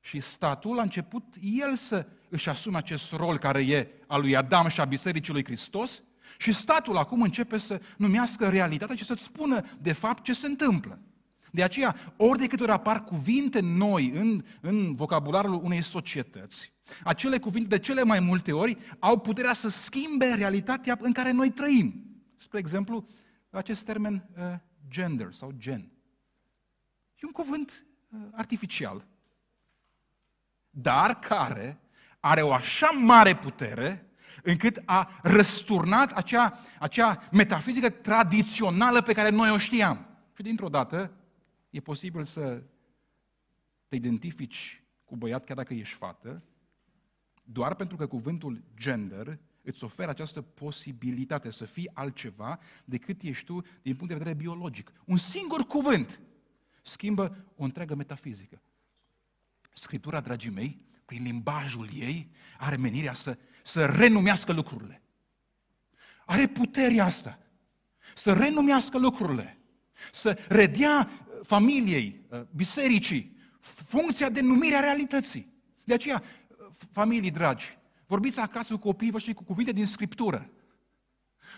[0.00, 4.68] Și statul a început el să își asume acest rol care e al lui Adam
[4.68, 6.02] și a Bisericii lui Hristos
[6.38, 11.00] și statul acum începe să numească realitatea și să-ți spună de fapt ce se întâmplă.
[11.50, 16.72] De aceea, ori de câte ori apar cuvinte noi în, în vocabularul unei societăți,
[17.04, 21.50] acele cuvinte de cele mai multe ori au puterea să schimbe realitatea în care noi
[21.50, 22.04] trăim.
[22.36, 23.06] Spre exemplu,
[23.50, 24.44] acest termen uh,
[24.88, 25.90] gender sau gen.
[27.14, 29.06] E un cuvânt uh, artificial,
[30.70, 31.80] dar care
[32.20, 34.10] are o așa mare putere
[34.42, 40.06] încât a răsturnat acea, acea metafizică tradițională pe care noi o știam.
[40.36, 41.12] Și dintr-o dată
[41.70, 42.62] e posibil să
[43.88, 46.42] te identifici cu băiat chiar dacă ești fată,
[47.44, 53.60] doar pentru că cuvântul gender îți oferă această posibilitate să fii altceva decât ești tu
[53.82, 54.92] din punct de vedere biologic.
[55.04, 56.20] Un singur cuvânt
[56.82, 58.62] schimbă o întreagă metafizică.
[59.72, 65.02] Scriptura, dragii mei, prin limbajul ei, are menirea să, să renumească lucrurile.
[66.26, 67.38] Are puterea asta.
[68.14, 69.58] Să renumească lucrurile.
[70.12, 75.52] Să redea uh, familiei, uh, bisericii, funcția de numire a realității.
[75.84, 80.50] De aceea, uh, familii dragi, vorbiți acasă cu copiii voștri cu cuvinte din Scriptură.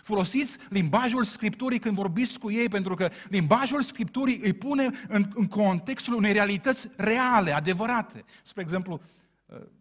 [0.03, 5.47] Folosiți limbajul Scripturii când vorbiți cu ei, pentru că limbajul Scripturii îi pune în, în
[5.47, 8.23] contextul unei realități reale, adevărate.
[8.43, 9.01] Spre exemplu,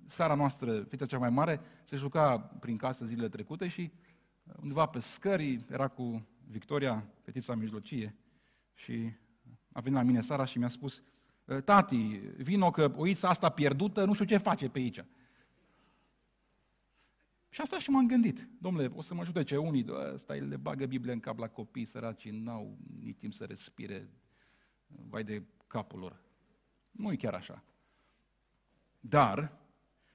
[0.06, 3.90] Sara noastră, fita cea mai mare, se juca prin casă zilele trecute și
[4.62, 8.16] undeva pe scări era cu Victoria, fetița mijlocie,
[8.74, 9.12] și
[9.72, 11.02] a venit la mine Sara și mi-a spus,
[11.64, 11.96] tati,
[12.36, 15.04] vino că oița asta pierdută, nu știu ce face pe aici.
[17.48, 18.48] Și asta și m-am gândit.
[18.58, 22.28] Domnule, o să mă judece unii, ăsta le bagă Biblia în cap la copii săraci,
[22.30, 24.10] n-au nici timp să respire,
[24.86, 26.22] vai de capul lor.
[26.90, 27.64] Nu e chiar așa.
[29.00, 29.58] Dar,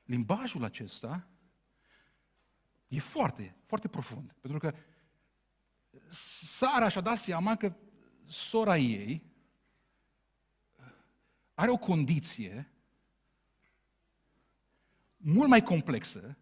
[0.05, 1.27] limbajul acesta
[2.87, 4.35] e foarte, foarte profund.
[4.41, 4.73] Pentru că
[6.09, 7.73] Sara și-a dat seama că
[8.25, 9.26] sora ei
[11.57, 12.71] are o condiție
[15.17, 16.37] mult mai complexă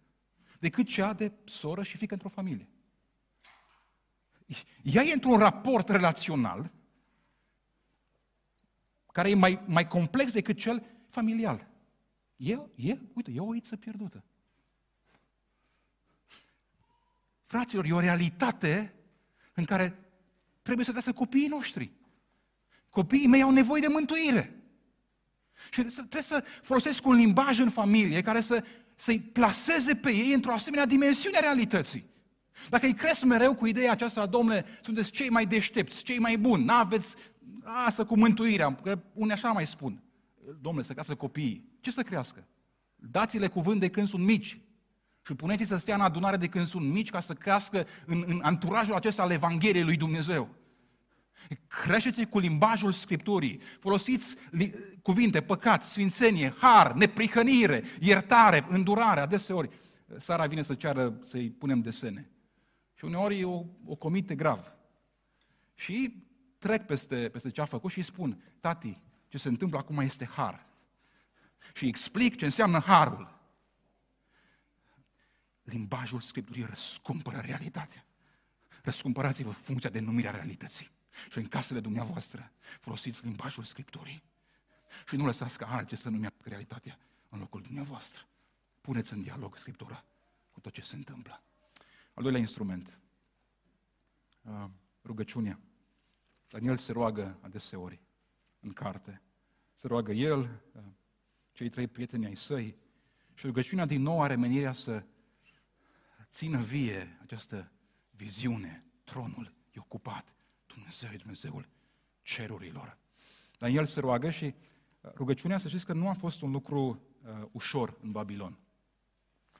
[0.59, 2.69] decât cea de soră și fică într-o familie.
[4.83, 6.71] Ea e într-un raport relațional
[9.11, 11.67] care e mai, mai complex decât cel familial.
[12.35, 14.23] E, e, uite, e o oiță pierdută.
[17.45, 18.93] Fraților, e o realitate
[19.53, 19.99] în care
[20.61, 21.91] trebuie să deasă copiii noștri.
[22.89, 24.64] Copiii mei au nevoie de mântuire.
[25.71, 28.63] Și trebuie să folosesc un limbaj în familie care să
[28.95, 32.05] să-i plaseze pe ei într-o asemenea dimensiune a realității.
[32.69, 36.63] Dacă îi cresc mereu cu ideea aceasta, domnule, sunteți cei mai deștepți, cei mai buni,
[36.63, 37.15] n-aveți,
[37.63, 40.03] lasă cu mântuirea, că unii așa mai spun.
[40.61, 41.69] Domnule, să crească copiii.
[41.79, 42.47] Ce să crească?
[42.95, 44.59] Dați-le cuvânt de când sunt mici.
[45.25, 48.39] Și puneți să stea în adunare de când sunt mici ca să crească în, în
[48.43, 50.49] anturajul acesta al Evangheliei lui Dumnezeu.
[51.67, 53.61] Creșteți cu limbajul Scripturii.
[53.79, 59.19] Folosiți li, cuvinte, păcat, sfințenie, har, neprihănire, iertare, îndurare.
[59.19, 59.69] Adeseori,
[60.17, 62.29] Sara vine să ceară să-i punem desene.
[62.93, 64.73] Și uneori o, o comite grav.
[65.75, 66.23] Și
[66.57, 70.25] trec peste, peste ce a făcut și îi spun, tati, ce se întâmplă acum este
[70.25, 70.65] har.
[71.73, 73.39] Și explic ce înseamnă harul.
[75.63, 78.05] Limbajul Scripturii răscumpără realitatea.
[78.83, 80.94] Răscumpărați-vă funcția de numire a realității.
[81.31, 84.23] Și în casele dumneavoastră folosiți limbajul Scripturii.
[85.07, 86.99] Și nu lăsați ca alții să numească realitatea
[87.29, 88.27] în locul dumneavoastră.
[88.81, 90.05] Puneți în dialog Scriptura
[90.51, 91.43] cu tot ce se întâmplă.
[92.13, 92.99] Al doilea instrument,
[94.41, 94.65] uh,
[95.03, 95.59] rugăciunea.
[96.47, 98.01] Daniel se roagă adeseori
[98.59, 99.21] în carte.
[99.73, 100.39] Se roagă el,
[100.73, 100.83] uh,
[101.51, 102.75] cei trei prieteni ai săi,
[103.33, 105.03] și rugăciunea din nou are menirea să
[106.31, 107.71] țină vie această
[108.09, 108.85] viziune.
[109.03, 110.35] Tronul e ocupat.
[110.75, 111.67] Dumnezeu e Dumnezeul
[112.21, 112.97] cerurilor.
[113.59, 117.47] Daniel se roagă și uh, rugăciunea, să știți că nu a fost un lucru uh,
[117.51, 118.59] ușor în Babilon.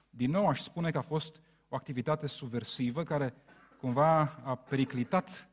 [0.09, 3.33] Din nou aș spune că a fost o activitate subversivă care
[3.79, 5.49] cumva a periclitat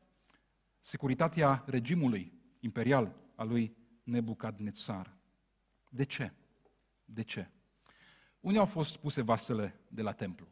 [0.79, 5.13] securitatea regimului imperial al lui Nebucadnețar.
[5.89, 6.31] De ce?
[7.05, 7.49] De ce?
[8.39, 10.47] Unde au fost puse vasele de la templu?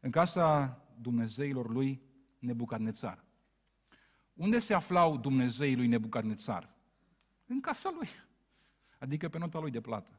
[0.00, 2.02] În casa Dumnezeilor lui
[2.38, 3.23] Nebucadnețar.
[4.34, 6.68] Unde se aflau Dumnezeii lui Nebucadnețar?
[7.46, 8.08] În casa lui,
[8.98, 10.10] adică pe nota lui de plată.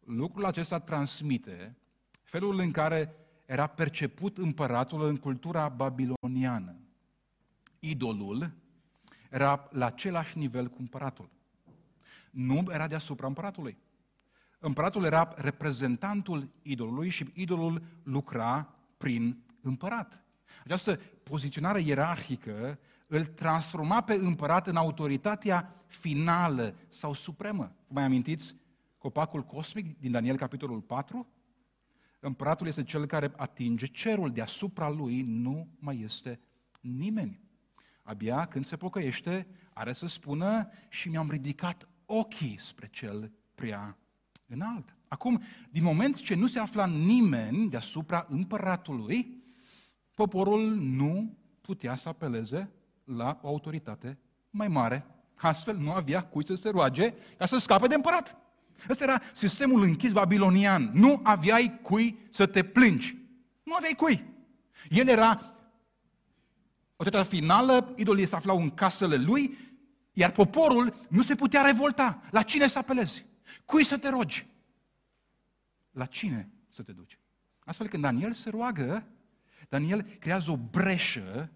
[0.00, 1.76] Lucrul acesta transmite
[2.22, 3.14] felul în care
[3.46, 6.76] era perceput împăratul în cultura babiloniană.
[7.78, 8.50] Idolul
[9.30, 11.30] era la același nivel cu împăratul.
[12.30, 13.76] Nu era deasupra împăratului.
[14.58, 20.22] Împăratul era reprezentantul idolului și idolul lucra prin împărat.
[20.64, 27.76] Această poziționare ierarhică îl transforma pe împărat în autoritatea finală sau supremă.
[27.88, 28.54] Mai amintiți
[28.98, 31.26] copacul cosmic din Daniel capitolul 4?
[32.20, 36.40] Împăratul este cel care atinge cerul, deasupra lui nu mai este
[36.80, 37.40] nimeni.
[38.02, 43.98] Abia când se pocăiește, are să spună și mi-am ridicat ochii spre cel prea
[44.46, 44.96] înalt.
[45.08, 49.41] Acum, din moment ce nu se afla nimeni deasupra împăratului,
[50.14, 52.70] poporul nu putea să apeleze
[53.04, 54.18] la o autoritate
[54.50, 55.06] mai mare.
[55.34, 58.36] Astfel nu avea cui să se roage ca să scape de împărat.
[58.88, 60.90] Ăsta era sistemul închis babilonian.
[60.94, 63.16] Nu aveai cui să te plângi.
[63.62, 64.24] Nu aveai cui.
[64.90, 65.52] El era
[66.96, 69.58] autoritatea finală, idolii se aflau în casele lui,
[70.12, 72.22] iar poporul nu se putea revolta.
[72.30, 73.24] La cine să apelezi?
[73.64, 74.46] Cui să te rogi?
[75.90, 77.18] La cine să te duci?
[77.64, 79.06] Astfel când Daniel se roagă,
[79.68, 81.50] Daniel creează o breșă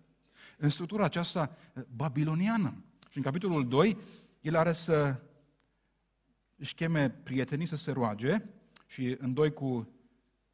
[0.56, 1.56] în structura aceasta
[1.96, 2.84] babiloniană.
[3.10, 3.98] Și în capitolul 2,
[4.40, 5.20] el are să
[6.56, 8.42] își cheme prietenii să se roage
[8.86, 9.90] și în 2 cu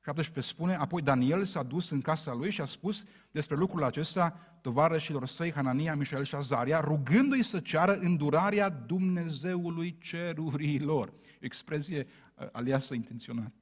[0.05, 4.31] 17 spune, apoi Daniel s-a dus în casa lui și a spus despre lucrul acesta
[4.61, 11.13] tovarășilor săi, Hanania, Mișael și Azaria, rugându-i să ceară îndurarea Dumnezeului cerurilor.
[11.41, 13.53] Expresie uh, aliasă intenționat.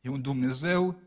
[0.00, 1.00] E un Dumnezeu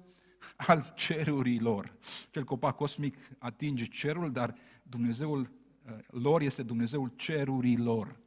[0.55, 1.97] al cerurilor.
[2.31, 8.19] Cel copac cosmic atinge cerul, dar Dumnezeul uh, lor este Dumnezeul cerurilor.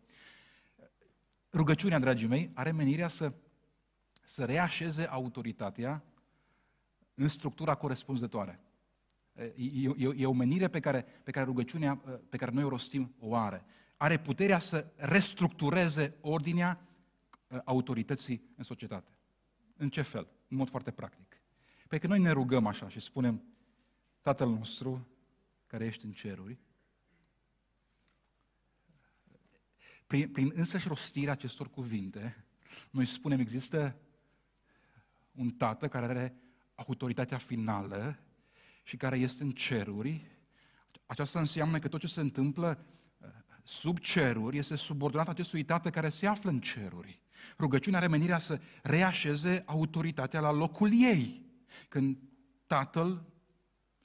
[1.53, 3.33] Rugăciunea, dragii mei, are menirea să,
[4.25, 6.05] să reașeze autoritatea
[7.15, 8.61] în structura corespunzătoare.
[9.39, 9.65] E,
[9.97, 11.97] e, e o menire pe care, pe care rugăciunea
[12.29, 13.65] pe care noi o rostim o are.
[13.97, 16.89] Are puterea să restructureze ordinea
[17.65, 19.11] autorității în societate.
[19.77, 20.29] În ce fel?
[20.49, 21.28] În mod foarte practic.
[21.89, 23.43] Pe că noi ne rugăm așa și spunem,
[24.23, 25.09] Tatăl nostru,
[25.67, 26.59] care ești în ceruri,
[30.07, 32.45] prin, prin însăși rostirea acestor cuvinte,
[32.91, 33.97] noi spunem, există
[35.31, 36.35] un tată care are
[36.75, 38.19] autoritatea finală
[38.83, 40.27] și care este în ceruri.
[41.07, 42.85] Aceasta înseamnă că tot ce se întâmplă
[43.19, 43.29] uh,
[43.65, 47.21] sub ceruri este subordonat acestui tată care se află în ceruri.
[47.59, 51.48] Rugăciunea are menirea să reașeze autoritatea la locul ei.
[51.89, 52.19] Când
[52.67, 53.25] tatăl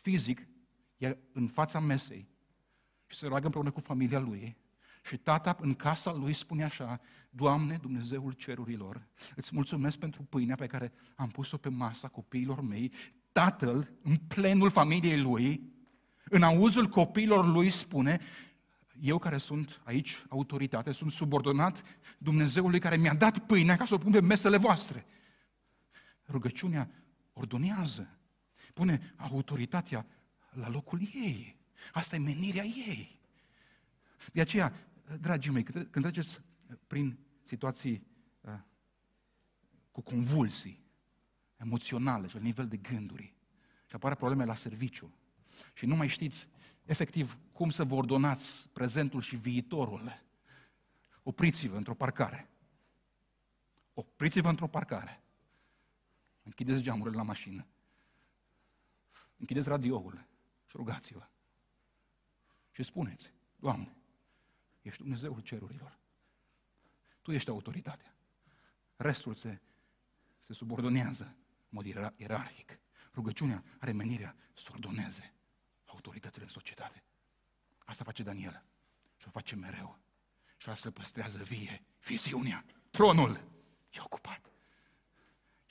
[0.01, 0.47] fizic
[0.97, 2.27] e în fața mesei
[3.07, 4.57] și se roagă împreună cu familia lui
[5.03, 6.99] Și tata în casa lui spune așa,
[7.29, 12.91] Doamne, Dumnezeul cerurilor, îți mulțumesc pentru pâinea pe care am pus-o pe masa copiilor mei.
[13.31, 15.73] Tatăl, în plenul familiei lui,
[16.29, 18.19] în auzul copiilor lui spune,
[18.99, 21.83] eu care sunt aici autoritate, sunt subordonat
[22.17, 25.05] Dumnezeului care mi-a dat pâinea ca să o pun pe mesele voastre.
[26.27, 26.89] Rugăciunea
[27.33, 28.17] ordonează,
[28.73, 30.05] pune autoritatea
[30.49, 31.57] la locul ei.
[31.93, 33.19] Asta e menirea ei.
[34.33, 34.73] De aceea,
[35.19, 36.41] dragii mei, când, când treceți
[36.87, 38.07] prin situații
[38.41, 38.59] uh,
[39.91, 40.83] cu convulsii
[41.57, 43.33] emoționale și la nivel de gânduri
[43.85, 45.13] și apare probleme la serviciu
[45.73, 46.47] și nu mai știți
[46.83, 50.21] efectiv cum să vă ordonați prezentul și viitorul,
[51.23, 52.49] opriți-vă într-o parcare.
[53.93, 55.22] Opriți-vă într-o parcare.
[56.43, 57.65] Închideți geamurile la mașină.
[59.37, 60.25] Închideți radioul
[60.65, 61.27] și rugați-vă.
[62.71, 63.95] Și spuneți, Doamne,
[64.81, 65.99] ești Dumnezeul cerurilor.
[67.21, 68.15] Tu ești autoritatea.
[68.95, 69.61] Restul se,
[70.39, 71.85] se subordonează în mod
[72.15, 72.79] ierarhic.
[73.13, 75.33] Rugăciunea are menirea să ordoneze
[75.85, 77.03] autoritățile în societate.
[77.77, 78.63] Asta face Daniel
[79.17, 79.99] și o face mereu.
[80.57, 82.65] Și asta păstrează vie viziunea.
[82.91, 83.47] Tronul
[83.89, 84.52] e ocupat.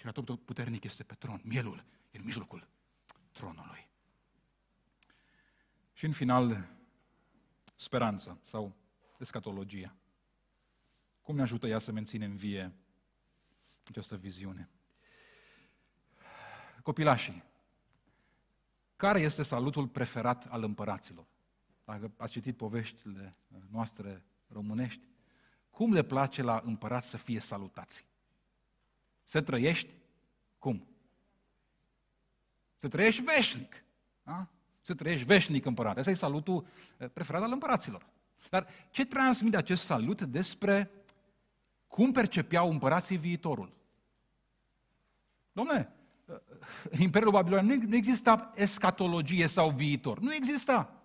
[0.02, 1.40] Și la tot puternic este pe tron.
[1.44, 2.68] Mielul e în mijlocul
[3.32, 3.88] tronului.
[5.92, 6.68] Și în final,
[7.74, 8.76] speranța sau
[9.18, 9.94] escatologia.
[11.20, 12.72] Cum ne ajută ea să menținem vie
[13.84, 14.68] această viziune?
[16.82, 17.42] Copilașii,
[18.96, 21.26] care este salutul preferat al împăraților?
[21.84, 23.36] Dacă ați citit poveștile
[23.70, 25.02] noastre românești,
[25.70, 28.10] cum le place la împărat să fie salutați?
[29.22, 29.90] Să trăiești
[30.58, 30.86] cum?
[32.78, 33.84] Să trăiești veșnic.
[34.22, 34.46] Da?
[34.80, 35.98] Să trăiești veșnic împărat.
[35.98, 36.66] Asta e salutul
[36.96, 38.06] eh, preferat al împăraților.
[38.50, 40.90] Dar ce transmite acest salut despre
[41.86, 43.72] cum percepeau împărații viitorul?
[45.52, 45.92] Domnule,
[46.90, 50.18] în Imperiul Babilonian nu exista escatologie sau viitor.
[50.18, 51.01] Nu exista.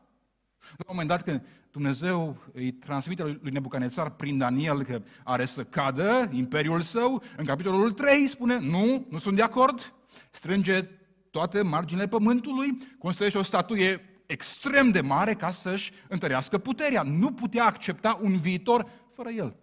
[0.60, 5.64] La un moment dat când Dumnezeu îi transmite lui Nebucanețar prin Daniel că are să
[5.64, 9.94] cadă imperiul său, în capitolul 3 spune, nu, nu sunt de acord,
[10.32, 10.88] strânge
[11.32, 17.02] toate marginile pământului, construiește o statuie extrem de mare ca să-și întărească puterea.
[17.02, 19.56] Nu putea accepta un viitor fără el.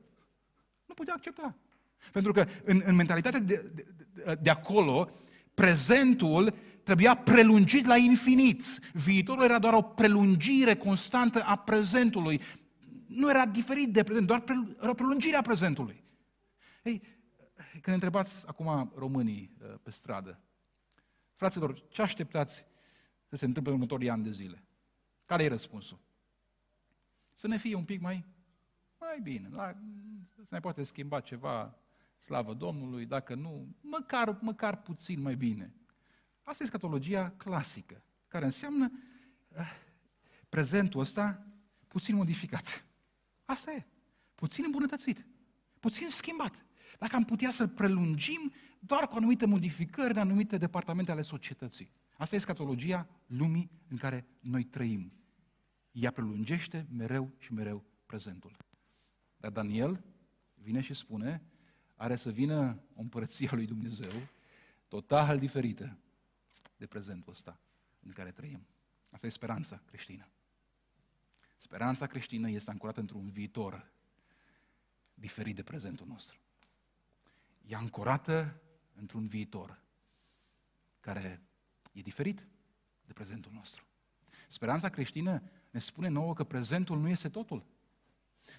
[0.86, 1.56] Nu putea accepta.
[2.12, 3.84] Pentru că în, în mentalitatea de, de,
[4.40, 5.10] de acolo,
[5.54, 6.54] prezentul
[6.84, 8.64] trebuia prelungit la infinit.
[8.92, 12.40] Viitorul era doar o prelungire constantă a prezentului.
[13.06, 16.02] Nu era diferit de prezent, doar pre, era o prelungire a prezentului.
[16.82, 17.02] Ei,
[17.70, 20.40] când întrebați acum românii uh, pe stradă,
[21.34, 22.66] fraților, ce așteptați
[23.28, 24.64] să se întâmple în următorii ani de zile?
[25.24, 25.98] Care e răspunsul?
[27.34, 28.24] Să ne fie un pic mai,
[29.00, 29.74] mai bine, la,
[30.34, 31.78] să ne poate schimba ceva
[32.18, 35.74] slavă Domnului, dacă nu, măcar, măcar puțin mai bine.
[36.44, 38.90] Asta e scatologia clasică, care înseamnă
[39.48, 39.70] uh,
[40.48, 41.46] prezentul ăsta
[41.88, 42.86] puțin modificat.
[43.44, 43.86] Asta e.
[44.34, 45.26] Puțin îmbunătățit.
[45.80, 46.66] Puțin schimbat.
[46.98, 51.90] Dacă am putea să prelungim doar cu anumite modificări în anumite departamente ale societății.
[52.16, 55.12] Asta e scatologia lumii în care noi trăim.
[55.92, 58.56] Ea prelungește mereu și mereu prezentul.
[59.36, 60.04] Dar Daniel
[60.54, 61.42] vine și spune,
[61.94, 64.12] are să vină o împărăție a lui Dumnezeu
[64.88, 65.98] total diferită
[66.76, 67.58] de prezentul ăsta
[68.00, 68.66] în care trăim.
[69.10, 70.28] Asta e speranța creștină.
[71.58, 73.92] Speranța creștină este ancorată într-un viitor
[75.14, 76.38] diferit de prezentul nostru.
[77.66, 78.60] E ancorată
[78.94, 79.82] într-un viitor
[81.00, 81.42] care
[81.92, 82.46] e diferit
[83.06, 83.84] de prezentul nostru.
[84.48, 87.66] Speranța creștină ne spune nouă că prezentul nu este totul.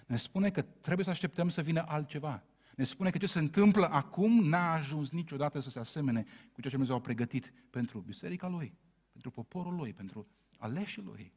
[0.06, 2.42] Ne spune că trebuie să așteptăm să vină altceva
[2.76, 6.62] ne spune că ce se întâmplă acum n-a ajuns niciodată să se asemene cu ceea
[6.62, 8.78] ce Dumnezeu a pregătit pentru biserica Lui,
[9.12, 10.26] pentru poporul Lui, pentru
[10.58, 11.32] aleșii Lui.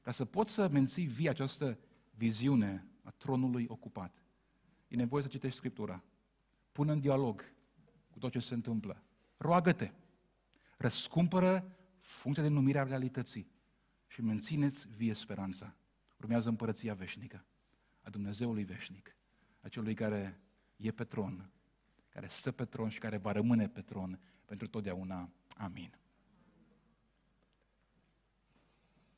[0.00, 1.78] Ca să poți să menții vii această
[2.10, 4.22] viziune a tronului ocupat,
[4.88, 6.02] e nevoie să citești Scriptura.
[6.72, 7.44] Pune în dialog
[8.10, 9.02] cu tot ce se întâmplă.
[9.36, 9.90] Roagă-te.
[10.76, 13.50] Răscumpără funcția de numire a realității
[14.06, 15.74] și mențineți vie speranța.
[16.16, 17.44] Urmează împărăția veșnică
[18.02, 19.16] a Dumnezeului veșnic,
[19.60, 20.40] a celui care
[20.80, 21.50] e pe tron,
[22.08, 25.30] care stă pe tron și care va rămâne pe tron pentru totdeauna.
[25.56, 25.99] Amin.